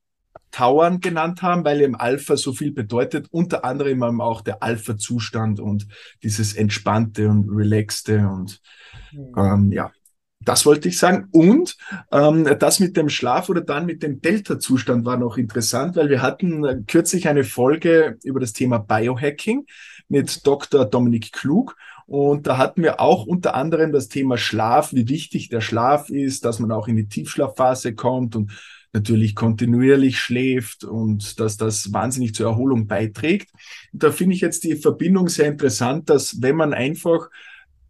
[0.52, 5.88] Towern genannt haben, weil eben Alpha so viel bedeutet, unter anderem auch der Alpha-Zustand und
[6.24, 8.60] dieses entspannte und relaxte und
[9.14, 9.34] mhm.
[9.38, 9.92] ähm, ja,
[10.44, 11.28] das wollte ich sagen.
[11.32, 11.78] Und
[12.12, 16.22] ähm, das mit dem Schlaf oder dann mit dem Delta-Zustand war noch interessant, weil wir
[16.22, 19.66] hatten kürzlich eine Folge über das Thema Biohacking
[20.10, 20.86] mit Dr.
[20.86, 21.76] Dominik Klug.
[22.08, 26.44] Und da hatten wir auch unter anderem das Thema Schlaf, wie wichtig der Schlaf ist,
[26.44, 28.52] dass man auch in die Tiefschlafphase kommt und
[28.94, 33.52] natürlich kontinuierlich schläft und dass das wahnsinnig zur Erholung beiträgt.
[33.94, 37.30] Da finde ich jetzt die Verbindung sehr interessant, dass wenn man einfach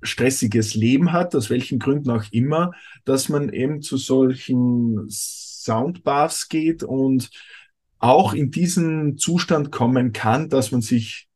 [0.03, 2.71] stressiges Leben hat, aus welchen Gründen auch immer,
[3.05, 7.29] dass man eben zu solchen Soundbaths geht und
[7.99, 11.27] auch in diesen Zustand kommen kann, dass man sich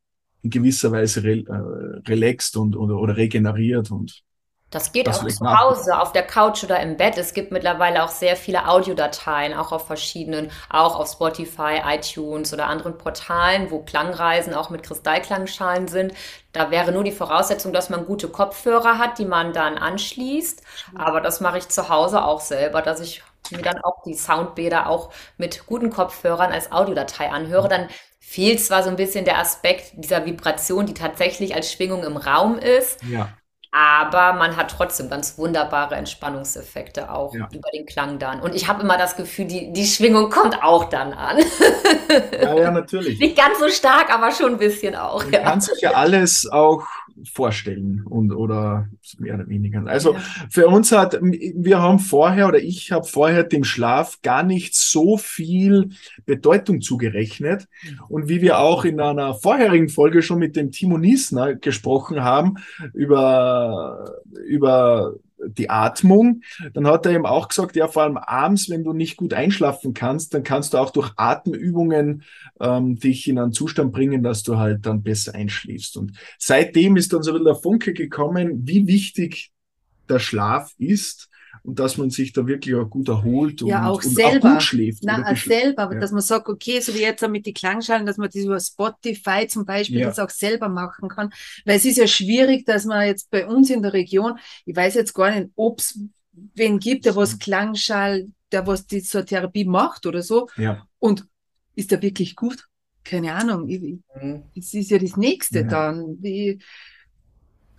[0.42, 4.24] in gewisser Weise re äh, relaxt und oder, oder regeneriert und
[4.70, 7.16] das geht das auch zu Hause, auf der Couch oder im Bett.
[7.18, 12.66] Es gibt mittlerweile auch sehr viele Audiodateien, auch auf verschiedenen, auch auf Spotify, iTunes oder
[12.66, 16.14] anderen Portalen, wo Klangreisen auch mit Kristallklangschalen sind.
[16.52, 20.62] Da wäre nur die Voraussetzung, dass man gute Kopfhörer hat, die man dann anschließt.
[20.94, 24.88] Aber das mache ich zu Hause auch selber, dass ich mir dann auch die Soundbäder
[24.88, 27.68] auch mit guten Kopfhörern als Audiodatei anhöre.
[27.68, 32.16] Dann fehlt zwar so ein bisschen der Aspekt dieser Vibration, die tatsächlich als Schwingung im
[32.16, 33.00] Raum ist.
[33.04, 33.28] Ja.
[33.78, 37.46] Aber man hat trotzdem ganz wunderbare Entspannungseffekte auch ja.
[37.52, 38.40] über den Klang dann.
[38.40, 41.36] Und ich habe immer das Gefühl, die, die Schwingung kommt auch dann an.
[42.40, 43.18] Ja, ja, natürlich.
[43.20, 45.22] Nicht ganz so stark, aber schon ein bisschen auch.
[45.24, 45.40] Man ja.
[45.40, 46.84] kann sich ja alles auch
[47.24, 49.86] vorstellen und oder mehr oder weniger.
[49.86, 50.20] Also ja.
[50.50, 55.16] für uns hat, wir haben vorher oder ich habe vorher dem Schlaf gar nicht so
[55.16, 55.90] viel
[56.24, 57.68] Bedeutung zugerechnet.
[58.08, 62.56] Und wie wir auch in einer vorherigen Folge schon mit dem Timo Niesner gesprochen haben
[62.92, 64.12] über,
[64.46, 65.14] über
[65.48, 66.42] die Atmung.
[66.74, 69.94] Dann hat er eben auch gesagt, ja, vor allem abends, wenn du nicht gut einschlafen
[69.94, 72.22] kannst, dann kannst du auch durch Atemübungen
[72.60, 75.96] ähm, dich in einen Zustand bringen, dass du halt dann besser einschläfst.
[75.96, 79.52] Und seitdem ist dann so ein bisschen der Funke gekommen, wie wichtig
[80.08, 81.28] der Schlaf ist
[81.66, 84.50] und dass man sich da wirklich auch gut erholt und, ja, auch und selber.
[84.50, 85.02] auch gut schläft.
[85.02, 85.98] Na, auch selber, ja.
[85.98, 89.48] dass man sagt, okay, so wie jetzt mit den Klangschalen, dass man das über Spotify
[89.48, 90.06] zum Beispiel ja.
[90.06, 91.30] das auch selber machen kann.
[91.64, 94.94] Weil es ist ja schwierig, dass man jetzt bei uns in der Region, ich weiß
[94.94, 95.98] jetzt gar nicht, ob es
[96.54, 100.48] wen gibt, der was Klangschall, der was die zur Therapie macht oder so.
[100.56, 100.86] Ja.
[101.00, 101.26] Und
[101.74, 102.68] ist der wirklich gut?
[103.02, 103.66] Keine Ahnung.
[103.66, 104.42] Mhm.
[104.54, 105.66] Es ist ja das Nächste ja.
[105.66, 106.16] dann.
[106.20, 106.60] Wie,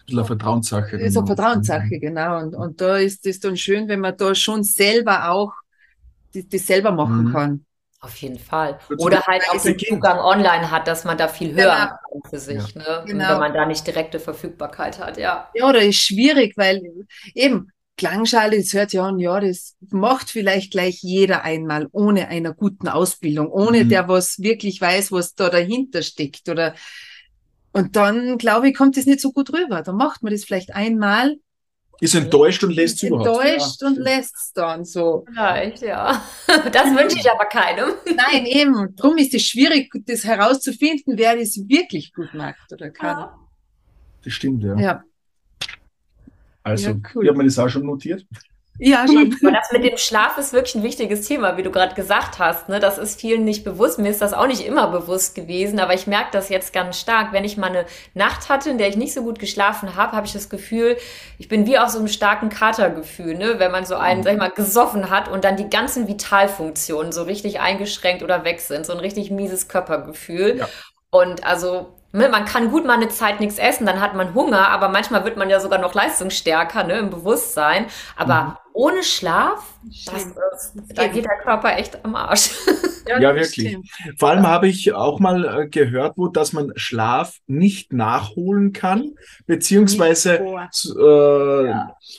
[0.07, 0.97] bisschen eine Vertrauenssache.
[0.97, 2.39] Das ist eine Vertrauenssache, genau.
[2.39, 5.53] Und, und da ist es dann schön, wenn man da schon selber auch
[6.33, 7.31] das, das selber machen mhm.
[7.31, 7.65] kann.
[7.99, 8.79] Auf jeden Fall.
[8.99, 12.21] Oder halt auch den Zugang online hat, dass man da viel hören genau.
[12.21, 12.81] kann für sich, ja.
[12.81, 13.03] ne?
[13.07, 13.29] Genau.
[13.29, 15.49] wenn man da nicht direkte Verfügbarkeit hat, ja.
[15.55, 16.81] Ja, oder ist schwierig, weil
[17.33, 22.53] eben Klangschale, das hört ja an, ja, das macht vielleicht gleich jeder einmal ohne einer
[22.53, 23.89] guten Ausbildung, ohne mhm.
[23.89, 26.75] der was wirklich weiß, was da dahinter steckt oder
[27.77, 29.81] und dann, glaube ich, kommt das nicht so gut rüber.
[29.81, 31.37] Dann macht man das vielleicht einmal
[31.99, 33.27] ist enttäuscht und lässt es überhaupt.
[33.27, 33.87] Enttäuscht ja.
[33.87, 35.25] und lässt es dann so.
[35.27, 36.21] Vielleicht, ja.
[36.71, 37.89] Das wünsche ich aber keinem.
[38.05, 38.95] Nein, eben.
[38.95, 43.17] Darum ist es schwierig, das herauszufinden, wer das wirklich gut macht oder kann.
[43.17, 43.39] Ja.
[44.23, 44.77] Das stimmt, ja.
[44.77, 45.03] Ja.
[46.63, 47.23] Also, ja, cool.
[47.23, 48.25] ich habe mir das auch schon notiert.
[48.79, 49.35] Ja, schon.
[49.41, 52.69] Aber das mit dem Schlaf ist wirklich ein wichtiges Thema, wie du gerade gesagt hast.
[52.69, 52.79] Ne?
[52.79, 53.97] Das ist vielen nicht bewusst.
[53.97, 57.33] Mir ist das auch nicht immer bewusst gewesen, aber ich merke das jetzt ganz stark.
[57.33, 60.27] Wenn ich mal eine Nacht hatte, in der ich nicht so gut geschlafen habe, habe
[60.27, 60.97] ich das Gefühl,
[61.39, 63.55] ich bin wie auf so einem starken Katergefühl, ne?
[63.57, 67.23] wenn man so einen, sag ich mal, gesoffen hat und dann die ganzen Vitalfunktionen so
[67.23, 68.85] richtig eingeschränkt oder weg sind.
[68.85, 70.57] So ein richtig mieses Körpergefühl.
[70.59, 70.67] Ja.
[71.09, 74.69] Und also Ne, man kann gut mal eine Zeit nichts essen, dann hat man Hunger,
[74.69, 77.87] aber manchmal wird man ja sogar noch leistungsstärker ne, im Bewusstsein.
[78.15, 78.55] Aber mhm.
[78.77, 79.73] Ohne Schlaf,
[80.05, 82.51] das, da geht der Körper echt am Arsch.
[83.07, 83.69] Ja, ja wirklich.
[83.69, 83.89] Stimmt.
[84.19, 89.15] Vor allem habe ich auch mal äh, gehört, wo, dass man Schlaf nicht nachholen kann,
[89.45, 90.69] beziehungsweise vor.
[90.99, 91.69] Äh,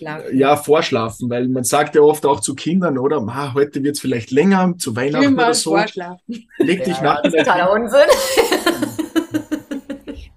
[0.00, 3.96] ja, ja, vorschlafen, weil man sagt ja oft auch zu Kindern, oder, Ma, heute wird
[3.96, 5.70] es vielleicht länger, zu Weihnachten oder so.
[5.76, 6.48] Vorschlafen.
[6.56, 7.22] Leg dich ja, nach.
[7.22, 8.00] Das ist totaler Unsinn.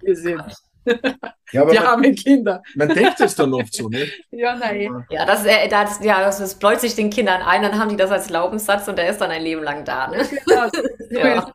[0.02, 0.42] wir sind.
[1.52, 2.62] Ja, aber die armen Kinder.
[2.74, 4.06] Man denkt es dann oft so, ne?
[4.30, 5.04] ja, nein.
[5.10, 7.96] Ja, das, äh, das, ja, das, das bläut sich den Kindern ein, dann haben die
[7.96, 10.08] das als Glaubenssatz und der ist dann ein Leben lang da.
[10.08, 10.26] Ne?
[10.46, 10.68] Genau.
[11.10, 11.52] ja.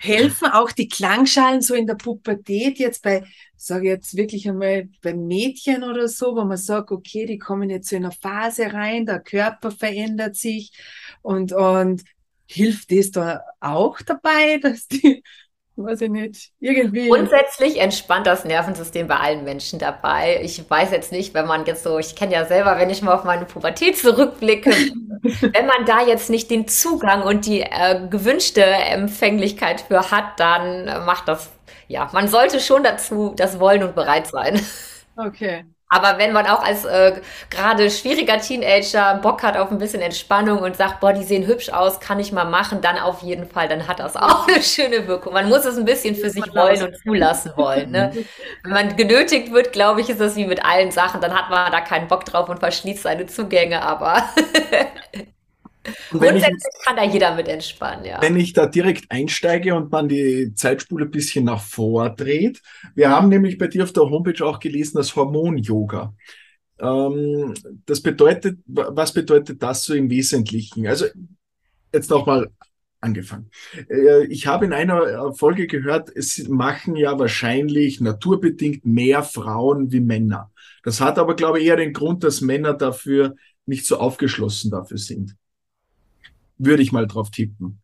[0.00, 3.22] Helfen auch die Klangschalen so in der Pubertät jetzt bei,
[3.56, 7.90] sage jetzt wirklich einmal bei Mädchen oder so, wo man sagt, okay, die kommen jetzt
[7.90, 10.72] so in eine Phase rein, der Körper verändert sich
[11.22, 12.02] und, und
[12.46, 15.22] hilft das da auch dabei, dass die
[15.76, 17.08] weiß ich nicht, irgendwie.
[17.08, 20.40] Grundsätzlich entspannt das Nervensystem bei allen Menschen dabei.
[20.42, 23.14] Ich weiß jetzt nicht, wenn man jetzt so, ich kenne ja selber, wenn ich mal
[23.14, 24.70] auf meine Pubertät zurückblicke,
[25.22, 30.84] wenn man da jetzt nicht den Zugang und die äh, gewünschte Empfänglichkeit für hat, dann
[31.06, 31.50] macht das,
[31.88, 34.60] ja, man sollte schon dazu das wollen und bereit sein.
[35.16, 35.64] Okay.
[35.92, 40.60] Aber wenn man auch als äh, gerade schwieriger Teenager Bock hat auf ein bisschen Entspannung
[40.60, 43.66] und sagt, boah, die sehen hübsch aus, kann ich mal machen, dann auf jeden Fall,
[43.66, 45.32] dann hat das auch eine schöne Wirkung.
[45.32, 47.90] Man muss es ein bisschen für sich wollen und zulassen wollen.
[47.90, 48.12] Ne?
[48.62, 51.72] Wenn man genötigt wird, glaube ich, ist das wie mit allen Sachen, dann hat man
[51.72, 54.22] da keinen Bock drauf und verschließt seine Zugänge, aber
[56.10, 58.20] Grundsätzlich ich, kann da jeder mit entspannen, ja.
[58.20, 62.60] Wenn ich da direkt einsteige und man die Zeitspule ein bisschen nach vor dreht,
[62.94, 66.14] wir haben nämlich bei dir auf der Homepage auch gelesen, das Hormon-Yoga.
[66.80, 67.54] Ähm,
[67.86, 70.86] das bedeutet, was bedeutet das so im Wesentlichen?
[70.86, 71.06] Also
[71.94, 72.50] jetzt nochmal
[73.00, 73.50] angefangen.
[73.88, 80.00] Äh, ich habe in einer Folge gehört, es machen ja wahrscheinlich naturbedingt mehr Frauen wie
[80.00, 80.52] Männer.
[80.82, 84.98] Das hat aber, glaube ich, eher den Grund, dass Männer dafür nicht so aufgeschlossen dafür
[84.98, 85.36] sind
[86.60, 87.80] würde ich mal drauf tippen.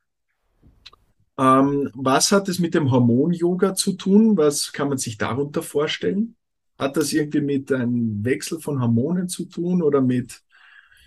[1.38, 4.36] Ähm, was hat es mit dem Hormon-Yoga zu tun?
[4.36, 6.36] Was kann man sich darunter vorstellen?
[6.78, 10.42] Hat das irgendwie mit einem Wechsel von Hormonen zu tun oder mit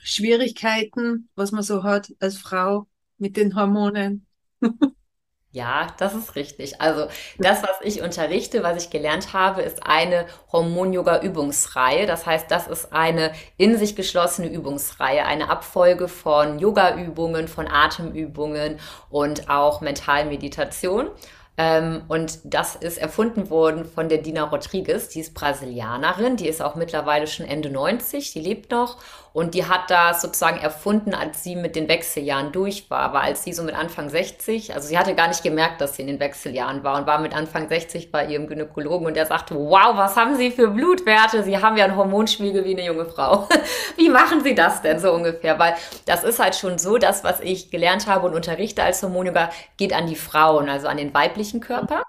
[0.04, 4.26] Schwierigkeiten, was man so hat als Frau mit den Hormonen?
[5.52, 6.80] Ja, das ist richtig.
[6.80, 7.08] Also
[7.40, 12.06] das, was ich unterrichte, was ich gelernt habe, ist eine Hormon-Yoga-Übungsreihe.
[12.06, 18.80] Das heißt, das ist eine in sich geschlossene Übungsreihe, eine Abfolge von Yoga-Übungen, von Atemübungen
[19.10, 21.10] und auch Mentalmeditation.
[21.58, 26.62] Ähm, und das ist erfunden worden von der Dina Rodriguez, die ist Brasilianerin, die ist
[26.62, 28.98] auch mittlerweile schon Ende 90, die lebt noch
[29.34, 33.14] und die hat das sozusagen erfunden, als sie mit den Wechseljahren durch war.
[33.14, 36.02] War als sie so mit Anfang 60, also sie hatte gar nicht gemerkt, dass sie
[36.02, 39.56] in den Wechseljahren war und war mit Anfang 60 bei ihrem Gynäkologen und der sagte,
[39.56, 41.44] wow, was haben Sie für Blutwerte?
[41.44, 43.48] Sie haben ja einen Hormonspiegel wie eine junge Frau.
[43.98, 45.60] wie machen Sie das denn so ungefähr?
[45.60, 49.50] Weil das ist halt schon so, das, was ich gelernt habe und unterrichte als Hormonyoga,
[49.78, 52.04] geht an die Frauen, also an den weiblichen Körper.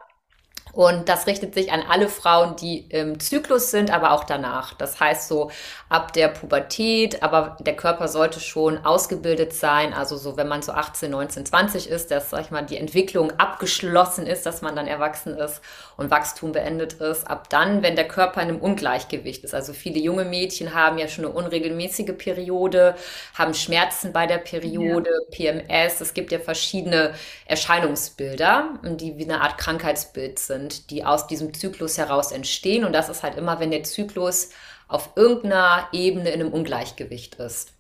[0.72, 4.74] Und das richtet sich an alle Frauen, die im Zyklus sind, aber auch danach.
[4.74, 5.50] Das heißt so
[5.88, 9.92] ab der Pubertät, aber der Körper sollte schon ausgebildet sein.
[9.92, 13.33] Also so, wenn man so 18, 19, 20 ist, dass, sag ich mal, die Entwicklung
[13.38, 15.61] abgeschlossen ist, dass man dann erwachsen ist
[15.96, 17.28] und Wachstum beendet ist.
[17.28, 19.54] Ab dann, wenn der Körper in einem Ungleichgewicht ist.
[19.54, 22.94] Also viele junge Mädchen haben ja schon eine unregelmäßige Periode,
[23.35, 25.52] haben Schmerzen bei der Periode, ja.
[25.61, 26.00] PMS.
[26.00, 27.14] Es gibt ja verschiedene
[27.46, 32.85] Erscheinungsbilder, die wie eine Art Krankheitsbild sind sind, die aus diesem Zyklus heraus entstehen.
[32.85, 34.50] Und das ist halt immer, wenn der Zyklus
[34.88, 37.72] auf irgendeiner Ebene in einem Ungleichgewicht ist.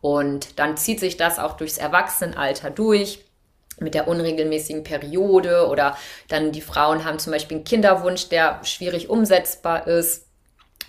[0.00, 3.24] Und dann zieht sich das auch durchs Erwachsenenalter durch
[3.80, 5.96] mit der unregelmäßigen Periode oder
[6.28, 10.26] dann die Frauen haben zum Beispiel einen Kinderwunsch, der schwierig umsetzbar ist.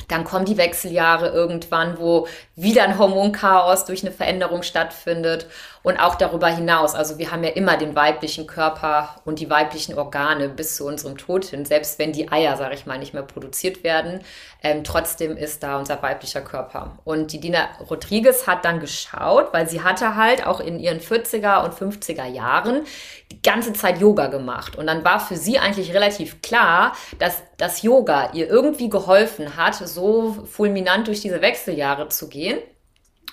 [0.10, 5.48] Dann kommen die Wechseljahre irgendwann, wo wieder ein Hormonchaos durch eine Veränderung stattfindet
[5.84, 6.96] und auch darüber hinaus.
[6.96, 11.18] Also wir haben ja immer den weiblichen Körper und die weiblichen Organe bis zu unserem
[11.18, 14.22] Tod hin, selbst wenn die Eier, sage ich mal, nicht mehr produziert werden.
[14.64, 16.98] Ähm, trotzdem ist da unser weiblicher Körper.
[17.04, 21.66] Und die Dina Rodriguez hat dann geschaut, weil sie hatte halt auch in ihren 40er
[21.66, 22.86] und 50er Jahren
[23.32, 24.78] die ganze Zeit Yoga gemacht.
[24.78, 29.76] Und dann war für sie eigentlich relativ klar, dass das Yoga ihr irgendwie geholfen hat,
[29.76, 32.60] so fulminant durch diese Wechseljahre zu gehen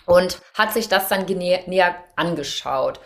[0.06, 3.00] und hat sich das dann näher angeschaut.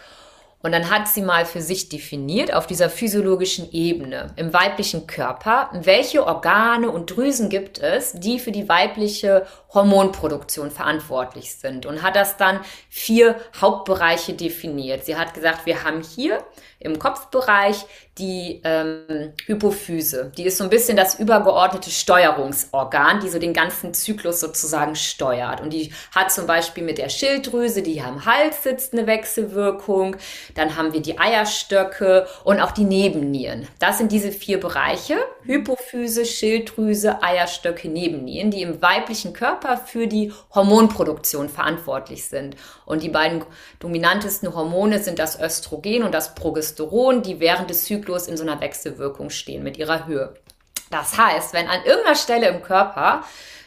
[0.65, 5.69] Und dann hat sie mal für sich definiert auf dieser physiologischen Ebene im weiblichen Körper,
[5.75, 12.17] welche Organe und Drüsen gibt es, die für die weibliche Hormonproduktion verantwortlich sind und hat
[12.17, 15.05] das dann vier Hauptbereiche definiert.
[15.05, 16.43] Sie hat gesagt, wir haben hier
[16.79, 17.85] im Kopfbereich
[18.19, 20.31] die ähm, Hypophyse.
[20.37, 25.61] Die ist so ein bisschen das übergeordnete Steuerungsorgan, die so den ganzen Zyklus sozusagen steuert.
[25.61, 30.17] Und die hat zum Beispiel mit der Schilddrüse, die hier am Hals sitzt, eine Wechselwirkung.
[30.55, 33.67] Dann haben wir die Eierstöcke und auch die Nebennieren.
[33.81, 35.17] Das sind diese vier Bereiche.
[35.47, 42.57] Hypophyse, Schilddrüse, Eierstöcke, Nebennieren, die im weiblichen Körper für die Hormonproduktion verantwortlich sind.
[42.87, 43.45] Und die beiden
[43.79, 48.61] dominantesten Hormone sind das Östrogen und das Progesteron, die während des Zyklus in so einer
[48.61, 50.35] Wechselwirkung stehen mit ihrer Höhe.
[50.91, 53.25] Das heißt, wenn an irgendeiner Stelle im Körper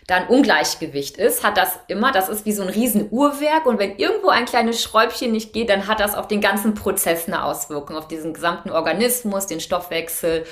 [0.07, 4.29] dann Ungleichgewicht ist, hat das immer, das ist wie so ein Riesenuhrwerk und wenn irgendwo
[4.29, 8.07] ein kleines Schräubchen nicht geht, dann hat das auf den ganzen Prozess eine Auswirkung, auf
[8.07, 10.45] diesen gesamten Organismus, den Stoffwechsel.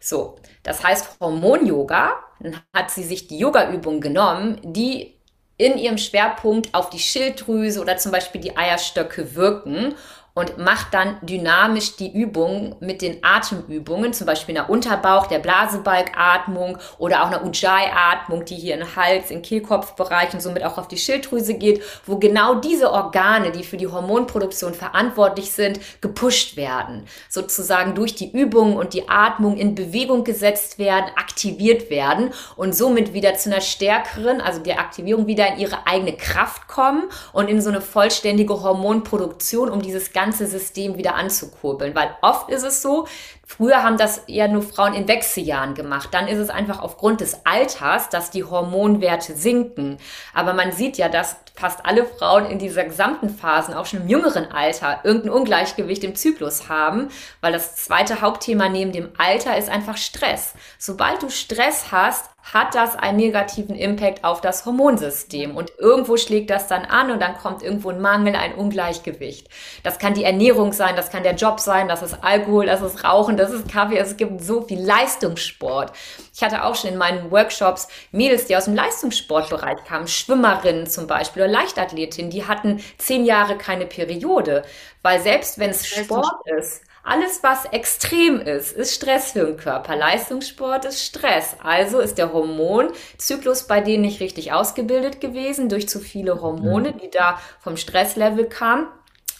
[0.00, 5.14] So, das heißt Hormon-Yoga, dann hat sie sich die Yoga-Übung genommen, die
[5.58, 9.94] in ihrem Schwerpunkt auf die Schilddrüse oder zum Beispiel die Eierstöcke wirken
[10.40, 16.78] und macht dann dynamisch die Übung mit den Atemübungen, zum Beispiel einer Unterbauch, der Blasebalgatmung
[16.96, 20.88] oder auch einer Ujjayi-Atmung, die hier in den Hals, in Kehlkopfbereich und somit auch auf
[20.88, 27.04] die Schilddrüse geht, wo genau diese Organe, die für die Hormonproduktion verantwortlich sind, gepusht werden,
[27.28, 33.12] sozusagen durch die Übungen und die Atmung in Bewegung gesetzt werden, aktiviert werden und somit
[33.12, 37.60] wieder zu einer stärkeren, also der Aktivierung wieder in ihre eigene Kraft kommen und in
[37.60, 41.94] so eine vollständige Hormonproduktion, um dieses ganze System wieder anzukurbeln.
[41.94, 43.06] Weil oft ist es so,
[43.46, 46.10] früher haben das eher nur Frauen in Wechseljahren gemacht.
[46.12, 49.98] Dann ist es einfach aufgrund des Alters, dass die Hormonwerte sinken.
[50.34, 54.08] Aber man sieht ja, dass fast alle Frauen in dieser gesamten Phasen, auch schon im
[54.08, 57.08] jüngeren Alter, irgendein Ungleichgewicht im Zyklus haben,
[57.40, 60.54] weil das zweite Hauptthema neben dem Alter ist einfach Stress.
[60.78, 66.50] Sobald du Stress hast, hat das einen negativen Impact auf das Hormonsystem und irgendwo schlägt
[66.50, 69.48] das dann an und dann kommt irgendwo ein Mangel, ein Ungleichgewicht.
[69.82, 73.04] Das kann die Ernährung sein, das kann der Job sein, das ist Alkohol, das ist
[73.04, 75.92] Rauchen, das ist Kaffee, es gibt so viel Leistungssport.
[76.34, 81.06] Ich hatte auch schon in meinen Workshops Mädels, die aus dem Leistungssportbereich kamen, Schwimmerinnen zum
[81.06, 84.64] Beispiel oder Leichtathletinnen, die hatten zehn Jahre keine Periode,
[85.02, 86.26] weil selbst wenn es Sport
[86.58, 89.96] ist, alles, was extrem ist, ist Stress für den Körper.
[89.96, 91.56] Leistungssport ist Stress.
[91.62, 97.10] Also ist der Hormonzyklus bei denen nicht richtig ausgebildet gewesen durch zu viele Hormone, die
[97.10, 98.86] da vom Stresslevel kamen.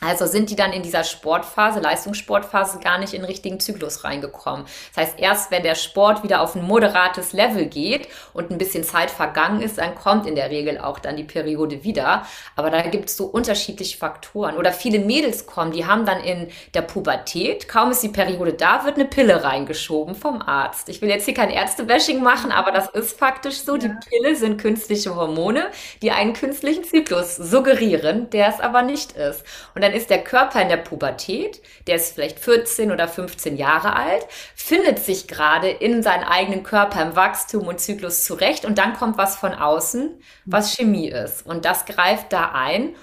[0.00, 4.64] Also sind die dann in dieser Sportphase, Leistungssportphase, gar nicht in den richtigen Zyklus reingekommen.
[4.94, 8.84] Das heißt, erst wenn der Sport wieder auf ein moderates Level geht und ein bisschen
[8.84, 12.26] Zeit vergangen ist, dann kommt in der Regel auch dann die Periode wieder.
[12.56, 14.56] Aber da gibt es so unterschiedliche Faktoren.
[14.56, 18.84] Oder viele Mädels kommen, die haben dann in der Pubertät, kaum ist die Periode da,
[18.84, 20.88] wird eine Pille reingeschoben vom Arzt.
[20.88, 23.76] Ich will jetzt hier kein Ärztebashing machen, aber das ist faktisch so.
[23.76, 25.66] Die Pille sind künstliche Hormone,
[26.02, 29.44] die einen künstlichen Zyklus suggerieren, der es aber nicht ist.
[29.74, 33.94] Und dann ist der Körper in der Pubertät, der ist vielleicht 14 oder 15 Jahre
[33.94, 38.94] alt, findet sich gerade in seinem eigenen Körper im Wachstum und Zyklus zurecht und dann
[38.94, 41.46] kommt was von außen, was Chemie ist.
[41.46, 42.94] Und das greift da ein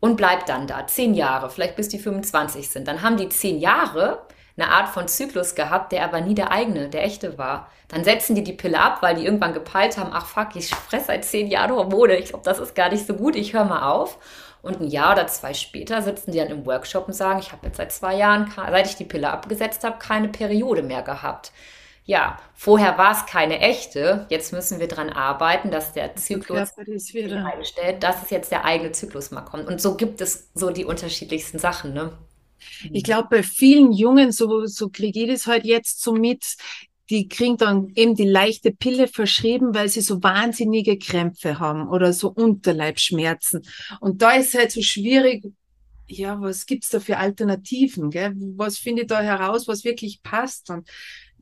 [0.00, 0.86] und bleibt dann da.
[0.86, 2.88] Zehn Jahre, vielleicht bis die 25 sind.
[2.88, 4.26] Dann haben die zehn Jahre
[4.56, 7.68] eine Art von Zyklus gehabt, der aber nie der eigene, der echte war.
[7.88, 11.06] Dann setzen die die Pille ab, weil die irgendwann gepeilt haben, ach fuck, ich fresse
[11.06, 13.90] seit zehn Jahren Hormone, ich glaube, das ist gar nicht so gut, ich höre mal
[13.90, 14.18] auf.
[14.62, 17.66] Und ein Jahr oder zwei später sitzen die dann im Workshop und sagen, ich habe
[17.66, 21.52] jetzt seit zwei Jahren, seit ich die Pille abgesetzt habe, keine Periode mehr gehabt.
[22.04, 24.26] Ja, vorher war es keine echte.
[24.28, 29.30] Jetzt müssen wir daran arbeiten, dass der Zyklus einstellt, dass es jetzt der eigene Zyklus
[29.30, 29.66] mal kommt.
[29.66, 32.12] Und so gibt es so die unterschiedlichsten Sachen, ne?
[32.92, 36.56] Ich glaube, bei vielen Jungen, so, so kriege ich das halt jetzt so mit,
[37.12, 42.14] die kriegen dann eben die leichte Pille verschrieben, weil sie so wahnsinnige Krämpfe haben oder
[42.14, 43.62] so Unterleibschmerzen.
[44.00, 45.44] Und da ist es halt so schwierig,
[46.06, 48.10] ja, was gibt's da für Alternativen?
[48.10, 48.32] Gell?
[48.56, 50.70] Was finde ich da heraus, was wirklich passt?
[50.70, 50.88] Und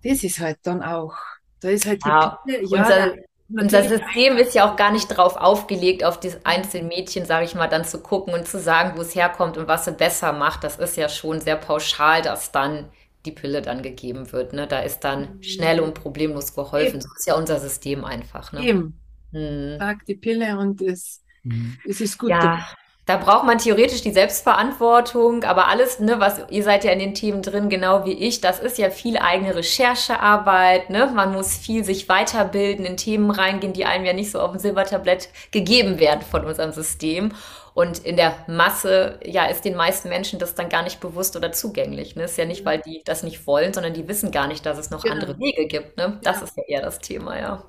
[0.03, 1.15] das ist halt dann auch,
[1.61, 3.15] da ist halt die Ja, Pille, ja, unser,
[3.49, 7.55] unser System ist ja auch gar nicht darauf aufgelegt, auf das einzelne Mädchen, sage ich
[7.55, 10.65] mal, dann zu gucken und zu sagen, wo es herkommt und was sie besser macht.
[10.65, 12.91] Das ist ja schon sehr pauschal, dass dann
[13.27, 14.53] die Pille dann gegeben wird.
[14.53, 14.67] Ne?
[14.67, 17.01] Da ist dann schnell und problemlos geholfen.
[17.01, 18.53] eben, So ist ja unser System einfach.
[18.53, 18.61] Ne?
[18.61, 19.01] eben,
[19.33, 19.79] Hm.
[19.79, 21.79] sag die Pille und es, Mhm.
[21.85, 22.31] es ist gut.
[22.31, 22.67] Ja,
[23.07, 27.15] da braucht man theoretisch die Selbstverantwortung, aber alles, ne, was ihr seid ja in den
[27.15, 31.11] Themen drin, genau wie ich, das ist ja viel eigene Recherchearbeit, ne?
[31.15, 34.61] Man muss viel sich weiterbilden, in Themen reingehen, die einem ja nicht so auf dem
[34.61, 37.33] Silbertablett gegeben werden von unserem System.
[37.75, 41.53] Und in der Masse, ja, ist den meisten Menschen das dann gar nicht bewusst oder
[41.53, 42.17] zugänglich.
[42.17, 42.25] Ne?
[42.25, 44.91] Ist ja nicht, weil die das nicht wollen, sondern die wissen gar nicht, dass es
[44.91, 45.11] noch Genau.
[45.11, 45.97] andere Wege gibt.
[45.97, 46.21] Ne?
[46.25, 47.65] Das Ja, ist ja eher das Thema, ja.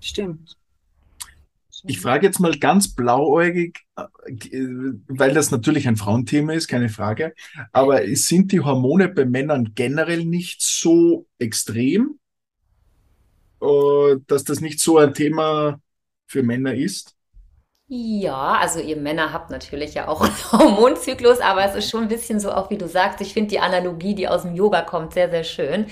[0.00, 0.56] stimmt.
[1.86, 4.04] Ich frage jetzt mal ganz blauäugig, äh,
[5.08, 7.34] weil das natürlich ein Frauenthema ist, keine Frage.
[7.72, 12.18] Aber sind die Hormone bei Männern generell nicht so extrem,
[13.60, 15.80] äh, dass das nicht so ein Thema
[16.26, 17.13] für Männer ist?
[17.86, 22.08] Ja, also ihr Männer habt natürlich ja auch einen Hormonzyklus, aber es ist schon ein
[22.08, 25.12] bisschen so, auch wie du sagst, ich finde die Analogie, die aus dem Yoga kommt,
[25.12, 25.86] sehr, sehr schön.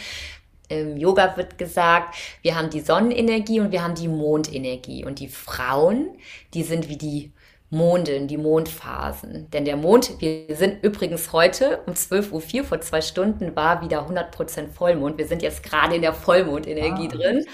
[0.68, 5.04] Im Yoga wird gesagt, wir haben die Sonnenenergie und wir haben die Mondenergie.
[5.04, 6.16] Und die Frauen,
[6.54, 7.32] die sind wie die
[7.70, 9.50] Monden, die Mondphasen.
[9.50, 14.06] Denn der Mond, wir sind übrigens heute um 12.04 Uhr, vor zwei Stunden, war wieder
[14.08, 15.18] 100% Vollmond.
[15.18, 17.46] Wir sind jetzt gerade in der Vollmondenergie Ah, drin.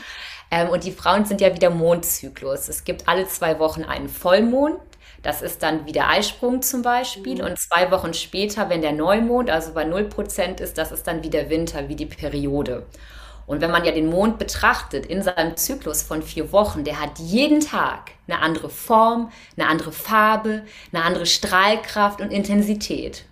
[0.51, 2.69] Ähm, und die Frauen sind ja wieder Mondzyklus.
[2.69, 4.79] Es gibt alle zwei Wochen einen Vollmond.
[5.23, 7.43] Das ist dann wie der Eisprung zum Beispiel.
[7.43, 11.23] Und zwei Wochen später, wenn der Neumond, also bei null Prozent ist, das ist dann
[11.23, 12.87] wie der Winter, wie die Periode.
[13.47, 17.19] Und wenn man ja den Mond betrachtet in seinem Zyklus von vier Wochen, der hat
[17.19, 23.25] jeden Tag eine andere Form, eine andere Farbe, eine andere Strahlkraft und Intensität.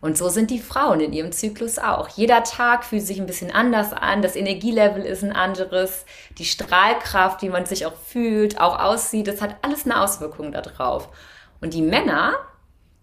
[0.00, 2.08] Und so sind die Frauen in ihrem Zyklus auch.
[2.10, 6.04] Jeder Tag fühlt sich ein bisschen anders an, das Energielevel ist ein anderes,
[6.38, 11.08] die Strahlkraft, wie man sich auch fühlt, auch aussieht, das hat alles eine Auswirkung darauf.
[11.60, 12.34] Und die Männer,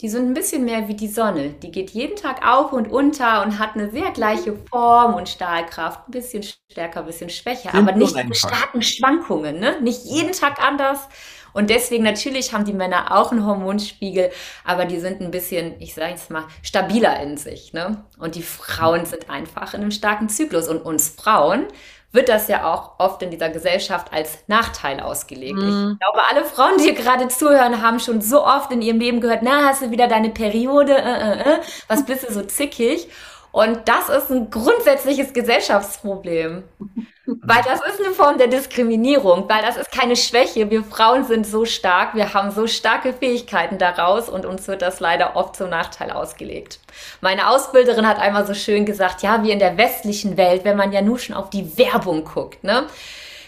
[0.02, 1.52] die sind ein bisschen mehr wie die Sonne.
[1.62, 6.08] Die geht jeden Tag auf und unter und hat eine sehr gleiche Form und Stahlkraft.
[6.08, 8.36] Ein bisschen stärker, ein bisschen schwächer, aber Simpel und nicht einfach.
[8.36, 9.82] starken Schwankungen, ne?
[9.82, 11.08] Nicht jeden Tag anders.
[11.56, 14.30] Und deswegen natürlich haben die Männer auch einen Hormonspiegel,
[14.66, 18.04] aber die sind ein bisschen, ich sage jetzt mal, stabiler in sich, ne?
[18.20, 20.68] Und die Frauen sind einfach in einem starken Zyklus.
[20.68, 21.68] Und uns Frauen
[22.12, 25.64] wird das ja auch oft in dieser Gesellschaft als Nachteil ausgelegt.
[25.64, 29.22] Ich glaube, alle Frauen, die hier gerade zuhören, haben schon so oft in ihrem Leben
[29.22, 33.08] gehört, na, hast du wieder deine Periode, äh, äh, äh, was bist du so zickig?
[33.52, 36.64] Und das ist ein grundsätzliches Gesellschaftsproblem.
[37.28, 40.70] Weil das ist eine Form der Diskriminierung, weil das ist keine Schwäche.
[40.70, 45.00] Wir Frauen sind so stark, wir haben so starke Fähigkeiten daraus und uns wird das
[45.00, 46.80] leider oft zum Nachteil ausgelegt.
[47.22, 50.92] Meine Ausbilderin hat einmal so schön gesagt, ja, wie in der westlichen Welt, wenn man
[50.92, 52.86] ja nur schon auf die Werbung guckt, ne?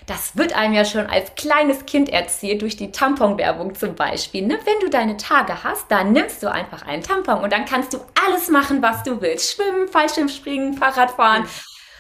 [0.08, 4.48] Das wird einem ja schon als kleines Kind erzählt, durch die Tamponwerbung zum Beispiel.
[4.48, 4.58] Ne?
[4.64, 7.98] Wenn du deine Tage hast, dann nimmst du einfach einen Tampon und dann kannst du
[8.26, 9.54] alles machen, was du willst.
[9.54, 11.46] Schwimmen, Fallschirmspringen, Fahrradfahren.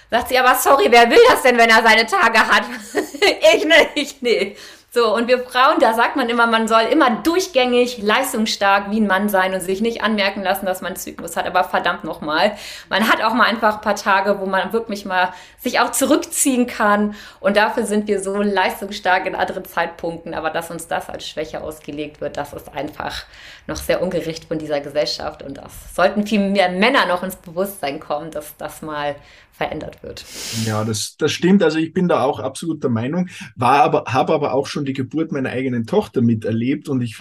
[0.09, 2.63] Sagt sie, aber sorry, wer will das denn, wenn er seine Tage hat?
[3.55, 4.55] ich nicht, nee.
[4.89, 9.05] So, und wir Frauen, da sagt man immer, man soll immer durchgängig, leistungsstark wie ein
[9.05, 11.45] Mann sein und sich nicht anmerken lassen, dass man Zyklus hat.
[11.45, 12.57] Aber verdammt nochmal,
[12.89, 16.67] man hat auch mal einfach ein paar Tage, wo man wirklich mal sich auch zurückziehen
[16.67, 17.15] kann.
[17.41, 20.33] Und dafür sind wir so leistungsstark in anderen Zeitpunkten.
[20.33, 23.25] Aber dass uns das als Schwäche ausgelegt wird, das ist einfach
[23.67, 25.43] noch sehr ungerecht von dieser Gesellschaft.
[25.43, 29.15] Und das sollten viel mehr Männer noch ins Bewusstsein kommen, dass das mal
[29.57, 30.23] verändert wird.
[30.65, 31.63] Ja, das, das stimmt.
[31.63, 34.93] Also ich bin da auch absolut der Meinung, war aber, habe aber auch schon die
[34.93, 37.17] Geburt meiner eigenen Tochter miterlebt und ich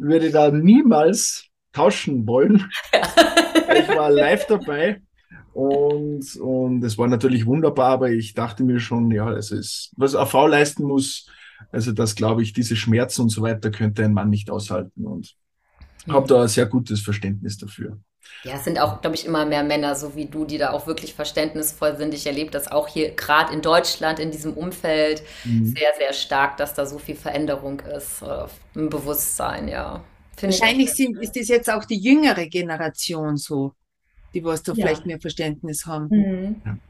[0.00, 2.70] würde da niemals tauschen wollen.
[3.70, 5.02] Ich war live dabei
[5.52, 10.14] und, und es war natürlich wunderbar, aber ich dachte mir schon, ja, es ist, was
[10.14, 11.26] eine Frau leisten muss,
[11.70, 15.36] also das glaube ich, diese Schmerzen und so weiter könnte ein Mann nicht aushalten und
[16.08, 17.98] habe da ein sehr gutes Verständnis dafür.
[18.44, 20.86] Ja, es sind auch, glaube ich, immer mehr Männer, so wie du, die da auch
[20.86, 22.14] wirklich verständnisvoll sind.
[22.14, 25.74] Ich erlebe das auch hier gerade in Deutschland, in diesem Umfeld, Mhm.
[25.76, 28.44] sehr, sehr stark, dass da so viel Veränderung ist äh,
[28.78, 30.02] im Bewusstsein, ja.
[30.40, 33.72] Wahrscheinlich sind, ist das jetzt auch die jüngere Generation so,
[34.34, 34.86] die was da Ja.
[34.86, 36.06] vielleicht mehr Verständnis haben.
[36.10, 36.80] Mhm.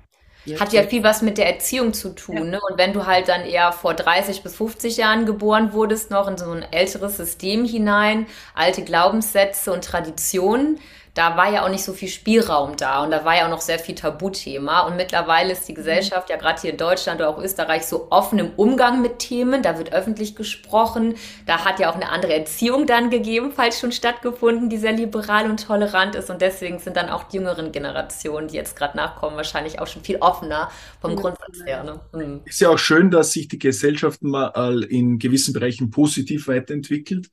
[0.45, 2.45] Jetzt- Hat ja viel was mit der Erziehung zu tun, Ja.
[2.45, 2.61] ne?
[2.71, 6.37] Und wenn du halt dann eher vor 30 bis 50 Jahren geboren wurdest, noch in
[6.39, 10.79] so ein älteres System hinein, alte Glaubenssätze und Traditionen,
[11.19, 13.61] da war ja auch nicht so viel Spielraum da und da war ja auch noch
[13.61, 14.83] sehr viel Tabuthema.
[14.83, 18.39] Und mittlerweile ist die Gesellschaft ja gerade hier in Deutschland oder auch Österreich so offen
[18.39, 19.65] im Umgang mit Themen.
[19.65, 21.17] Da wird öffentlich gesprochen.
[21.45, 25.67] Da hat ja auch eine andere Erziehung dann gegebenenfalls schon stattgefunden, die sehr liberal und
[25.67, 26.31] tolerant ist.
[26.31, 30.05] Und deswegen sind dann auch die jüngeren Generationen, die jetzt gerade nachkommen, wahrscheinlich auch schon
[30.05, 31.17] viel offener vom ja.
[31.17, 31.83] Grundsatz her.
[31.83, 32.01] Ne?
[32.13, 32.43] Mhm.
[32.45, 37.29] Ist ja auch schön, dass sich die Gesellschaft mal in gewissen Bereichen positiv weiterentwickelt.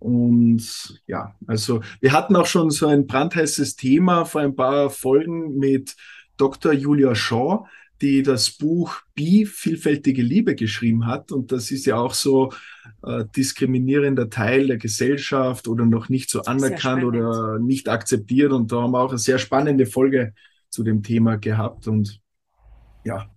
[0.00, 5.58] Und ja, also wir hatten auch schon so ein brandheißes Thema vor ein paar Folgen
[5.58, 5.94] mit
[6.38, 6.72] Dr.
[6.72, 7.66] Julia Shaw,
[8.00, 11.32] die das Buch Bi, vielfältige Liebe geschrieben hat.
[11.32, 12.50] Und das ist ja auch so
[13.02, 18.52] äh, diskriminierender Teil der Gesellschaft oder noch nicht so anerkannt oder nicht akzeptiert.
[18.52, 20.32] Und da haben wir auch eine sehr spannende Folge
[20.70, 21.88] zu dem Thema gehabt.
[21.88, 22.20] Und
[23.04, 23.28] ja,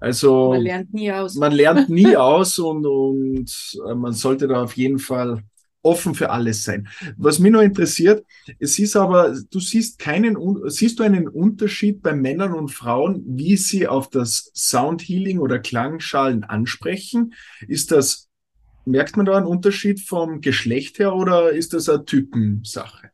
[0.00, 1.34] also man lernt nie aus.
[1.36, 5.44] Man lernt nie aus und, und äh, man sollte da auf jeden Fall
[5.82, 6.88] offen für alles sein.
[7.16, 8.24] Was mich noch interessiert,
[8.58, 10.36] es ist aber, du siehst keinen,
[10.68, 16.44] siehst du einen Unterschied bei Männern und Frauen, wie sie auf das Soundhealing oder Klangschalen
[16.44, 17.34] ansprechen?
[17.66, 18.28] Ist das,
[18.84, 23.10] merkt man da einen Unterschied vom Geschlecht her oder ist das eine Typensache?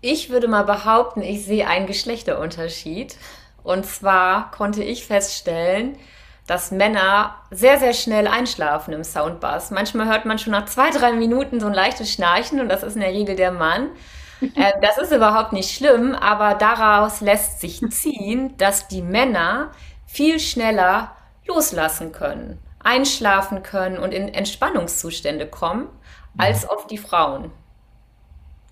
[0.00, 3.16] Ich würde mal behaupten, ich sehe einen Geschlechterunterschied.
[3.62, 5.96] Und zwar konnte ich feststellen,
[6.52, 9.70] dass Männer sehr, sehr schnell einschlafen im Soundbass.
[9.70, 12.94] Manchmal hört man schon nach zwei, drei Minuten so ein leichtes Schnarchen und das ist
[12.94, 13.88] in der Regel der Mann.
[14.56, 19.70] Äh, das ist überhaupt nicht schlimm, aber daraus lässt sich ziehen, dass die Männer
[20.04, 21.12] viel schneller
[21.46, 25.86] loslassen können, einschlafen können und in Entspannungszustände kommen,
[26.36, 27.52] als oft die Frauen.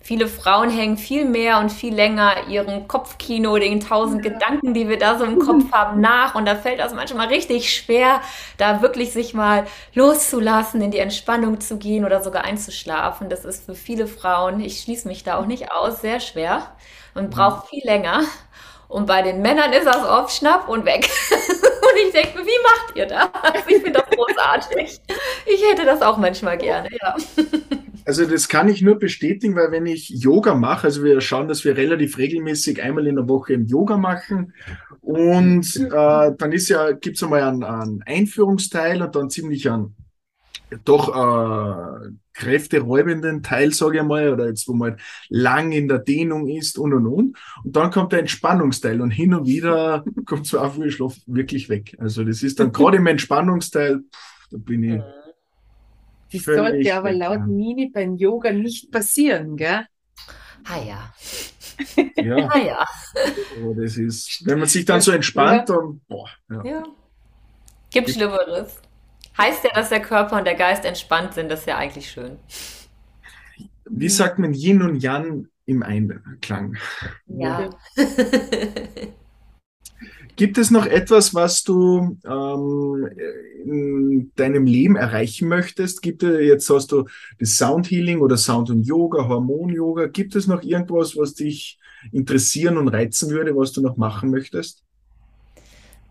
[0.03, 4.31] Viele Frauen hängen viel mehr und viel länger ihrem Kopfkino, den tausend ja.
[4.31, 6.33] Gedanken, die wir da so im Kopf haben, nach.
[6.33, 8.21] Und da fällt das manchmal richtig schwer,
[8.57, 13.29] da wirklich sich mal loszulassen, in die Entspannung zu gehen oder sogar einzuschlafen.
[13.29, 16.67] Das ist für viele Frauen, ich schließe mich da auch nicht aus, sehr schwer
[17.13, 18.21] und braucht viel länger.
[18.87, 21.09] Und bei den Männern ist das oft schnapp und weg.
[21.31, 23.29] und ich denke, wie macht ihr das?
[23.67, 24.99] Ich finde das großartig.
[25.45, 27.15] Ich hätte das auch manchmal gerne, ja.
[28.05, 31.63] Also das kann ich nur bestätigen, weil wenn ich Yoga mache, also wir schauen, dass
[31.63, 34.53] wir relativ regelmäßig einmal in der Woche im Yoga machen
[35.01, 39.95] und äh, dann ist ja, gibt es einmal einen, einen Einführungsteil und dann ziemlich einen
[40.85, 44.97] doch äh, kräfteräubenden Teil, sage ich mal, oder jetzt, wo man
[45.29, 47.37] lang in der Dehnung ist und und und.
[47.63, 51.95] Und dann kommt der Entspannungsteil und hin und wieder kommt so auf Schlaf wirklich weg.
[51.99, 55.01] Also das ist dann gerade im Entspannungsteil, pff, da bin ich.
[56.31, 59.85] Das sollte aber laut Nini beim Yoga nicht passieren, gell?
[60.63, 61.13] Ah ja.
[62.15, 62.47] Ja.
[62.49, 62.85] ah ja.
[63.61, 66.29] Aber das ist, wenn man sich dann so entspannt, dann, boah.
[66.49, 66.63] Ja.
[66.63, 66.83] ja.
[67.91, 68.79] Gibt Schlimmeres.
[69.37, 72.37] Heißt ja, dass der Körper und der Geist entspannt sind, das ist ja eigentlich schön.
[73.85, 76.77] Wie sagt man Yin und Yang im Einklang?
[77.27, 77.69] Ja.
[80.35, 83.09] Gibt es noch etwas, was du ähm,
[83.65, 86.01] in deinem Leben erreichen möchtest?
[86.01, 87.05] Gibt es, jetzt hast du
[87.39, 90.07] das Sound Healing oder Sound und Yoga, Hormon Yoga.
[90.07, 91.79] Gibt es noch irgendwas, was dich
[92.11, 94.83] interessieren und reizen würde, was du noch machen möchtest?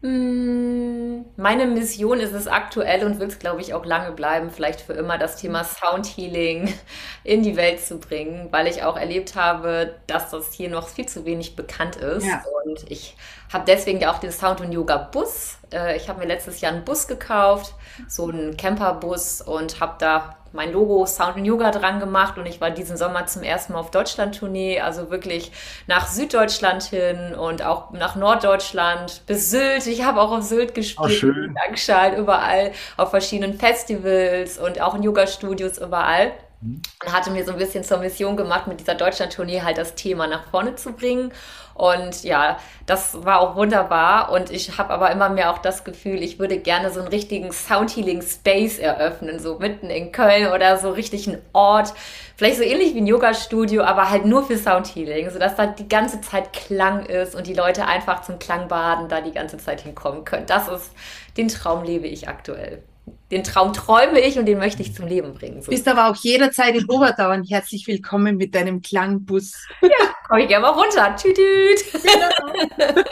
[0.02, 4.80] Hm, meine Mission ist es aktuell und wird es, glaube ich, auch lange bleiben, vielleicht
[4.80, 6.72] für immer das Thema Sound Healing
[7.24, 11.06] in die Welt zu bringen, weil ich auch erlebt habe, dass das hier noch viel
[11.06, 12.26] zu wenig bekannt ist.
[12.26, 12.42] Ja.
[12.64, 13.14] Und ich
[13.52, 15.58] habe deswegen ja auch den Sound und Yoga Bus.
[15.70, 17.74] Äh, ich habe mir letztes Jahr einen Bus gekauft,
[18.08, 22.60] so einen Camperbus und habe da mein Logo Sound and Yoga dran gemacht und ich
[22.60, 25.52] war diesen Sommer zum ersten Mal auf Deutschland-Tournee, also wirklich
[25.86, 29.86] nach Süddeutschland hin und auch nach Norddeutschland bis Sylt.
[29.86, 35.02] Ich habe auch auf Sylt gespielt, oh, Langschal, überall auf verschiedenen Festivals und auch in
[35.02, 36.32] Yoga-Studios überall.
[36.60, 36.82] Mhm.
[37.04, 40.26] Und hatte mir so ein bisschen zur Mission gemacht, mit dieser Deutschland-Tournee halt das Thema
[40.26, 41.32] nach vorne zu bringen.
[41.74, 44.30] Und ja, das war auch wunderbar.
[44.32, 47.52] Und ich habe aber immer mehr auch das Gefühl, ich würde gerne so einen richtigen
[47.52, 51.94] Soundhealing Space eröffnen, so mitten in Köln oder so richtig einen Ort.
[52.36, 56.20] Vielleicht so ähnlich wie ein Yoga-Studio, aber halt nur für Soundhealing, sodass da die ganze
[56.20, 60.44] Zeit Klang ist und die Leute einfach zum Klangbaden da die ganze Zeit hinkommen können.
[60.46, 60.90] Das ist,
[61.38, 62.82] den Traum lebe ich aktuell
[63.30, 65.62] den Traum träume ich und den möchte ich zum Leben bringen.
[65.62, 65.70] So.
[65.70, 69.54] Bist aber auch jederzeit in Oberdauern herzlich willkommen mit deinem Klangbus.
[69.82, 69.88] Ja,
[70.28, 71.16] komme ich gerne mal runter.
[71.16, 71.84] Tütüt.
[71.92, 72.94] Genau.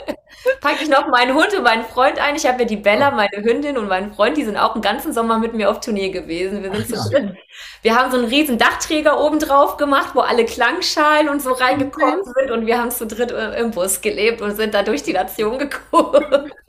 [0.61, 2.35] Packe ich noch meinen Hund und meinen Freund ein.
[2.35, 5.11] Ich habe ja die Bella, meine Hündin und meinen Freund, die sind auch einen ganzen
[5.11, 6.63] Sommer mit mir auf Tournee gewesen.
[6.63, 7.35] Wir sind Ach, zu dritt.
[7.81, 12.21] Wir haben so einen riesen Dachträger oben drauf gemacht, wo alle Klangschalen und so reingekommen
[12.21, 12.31] okay.
[12.37, 15.57] sind und wir haben zu dritt im Bus gelebt und sind da durch die Nation
[15.59, 16.51] gekommen.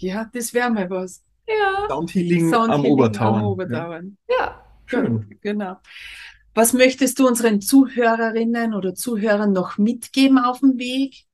[0.00, 1.24] Ja, das wäre mal was.
[1.48, 1.86] Ja.
[1.88, 3.40] Soundhealing, Soundhealing am Obertauern.
[3.40, 4.16] Am Obertauern.
[4.28, 4.36] Ja.
[4.36, 4.64] ja.
[4.86, 5.38] Schön.
[5.40, 5.76] Genau.
[6.54, 11.24] Was möchtest du unseren Zuhörerinnen oder Zuhörern noch mitgeben auf dem Weg?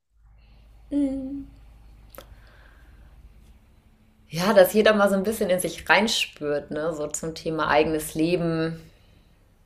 [4.29, 6.93] Ja, dass jeder mal so ein bisschen in sich reinspürt, ne?
[6.93, 8.79] So zum Thema eigenes Leben,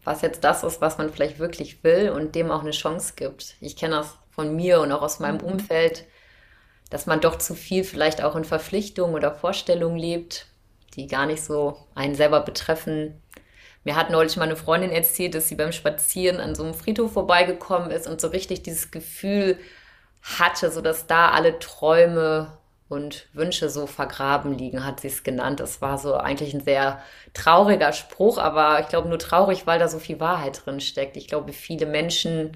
[0.04, 3.56] was jetzt das ist, was man vielleicht wirklich will und dem auch eine Chance gibt.
[3.60, 6.06] Ich kenne das von mir und auch aus meinem Umfeld,
[6.89, 10.47] dass man doch zu viel vielleicht auch in Verpflichtungen oder Vorstellungen lebt,
[10.95, 13.21] die gar nicht so einen selber betreffen.
[13.83, 17.13] Mir hat neulich mal eine Freundin erzählt, dass sie beim Spazieren an so einem Friedhof
[17.13, 19.57] vorbeigekommen ist und so richtig dieses Gefühl
[20.21, 22.57] hatte, so dass da alle Träume
[22.89, 25.59] und Wünsche so vergraben liegen, hat sie es genannt.
[25.59, 27.01] Das war so eigentlich ein sehr
[27.33, 31.15] trauriger Spruch, aber ich glaube nur traurig, weil da so viel Wahrheit drin steckt.
[31.15, 32.51] Ich glaube, viele Menschen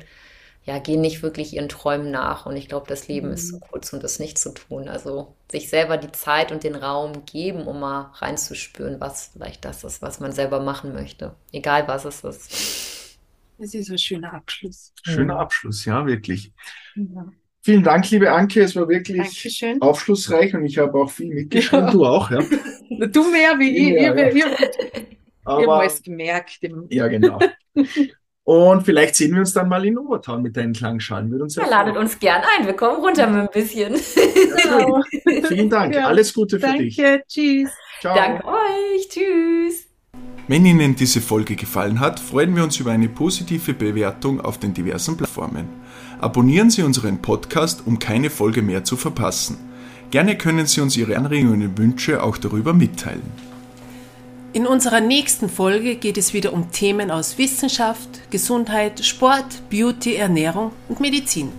[0.66, 2.46] ja, gehen nicht wirklich ihren Träumen nach.
[2.46, 4.88] Und ich glaube, das Leben ist zu kurz, um das nicht zu tun.
[4.88, 9.84] Also sich selber die Zeit und den Raum geben, um mal reinzuspüren, was vielleicht das
[9.84, 11.36] ist, was man selber machen möchte.
[11.52, 13.18] Egal was es ist.
[13.58, 14.94] Das ist ein schöner Abschluss.
[15.04, 16.54] Schöner Abschluss, ja, wirklich.
[16.96, 17.32] Ja.
[17.62, 18.62] Vielen Dank, liebe Anke.
[18.62, 19.82] Es war wirklich Dankeschön.
[19.82, 21.86] aufschlussreich und ich habe auch viel mitgeschrieben.
[21.86, 21.92] Ja.
[21.92, 22.40] Du auch, ja.
[23.08, 24.02] Du mehr wie ich.
[24.02, 24.28] Ja, Ich, ja.
[24.28, 25.08] ich, ich,
[25.48, 26.60] ich habe Aber, alles gemerkt.
[26.90, 27.40] Ja, genau.
[28.46, 31.32] Und vielleicht sehen wir uns dann mal in Obertown mit deinen Klangschalen.
[31.32, 32.66] Würde uns Ja, ladet uns gern ein.
[32.66, 33.96] Wir kommen runter mit ein bisschen.
[34.64, 35.02] Genau.
[35.48, 35.96] Vielen Dank.
[36.04, 36.08] Ja.
[36.08, 36.98] Alles Gute für dich.
[36.98, 37.24] Danke.
[37.28, 37.70] Tschüss.
[38.02, 38.16] Ciao.
[38.16, 39.08] Danke euch.
[39.08, 39.86] Tschüss.
[40.48, 44.74] Wenn Ihnen diese Folge gefallen hat, freuen wir uns über eine positive Bewertung auf den
[44.74, 45.70] diversen Plattformen.
[46.20, 49.58] Abonnieren Sie unseren Podcast, um keine Folge mehr zu verpassen.
[50.12, 53.53] Gerne können Sie uns Ihre Anregungen und Wünsche auch darüber mitteilen.
[54.54, 60.74] In unserer nächsten Folge geht es wieder um Themen aus Wissenschaft, Gesundheit, Sport, Beauty, Ernährung
[60.90, 61.52] und Medizin.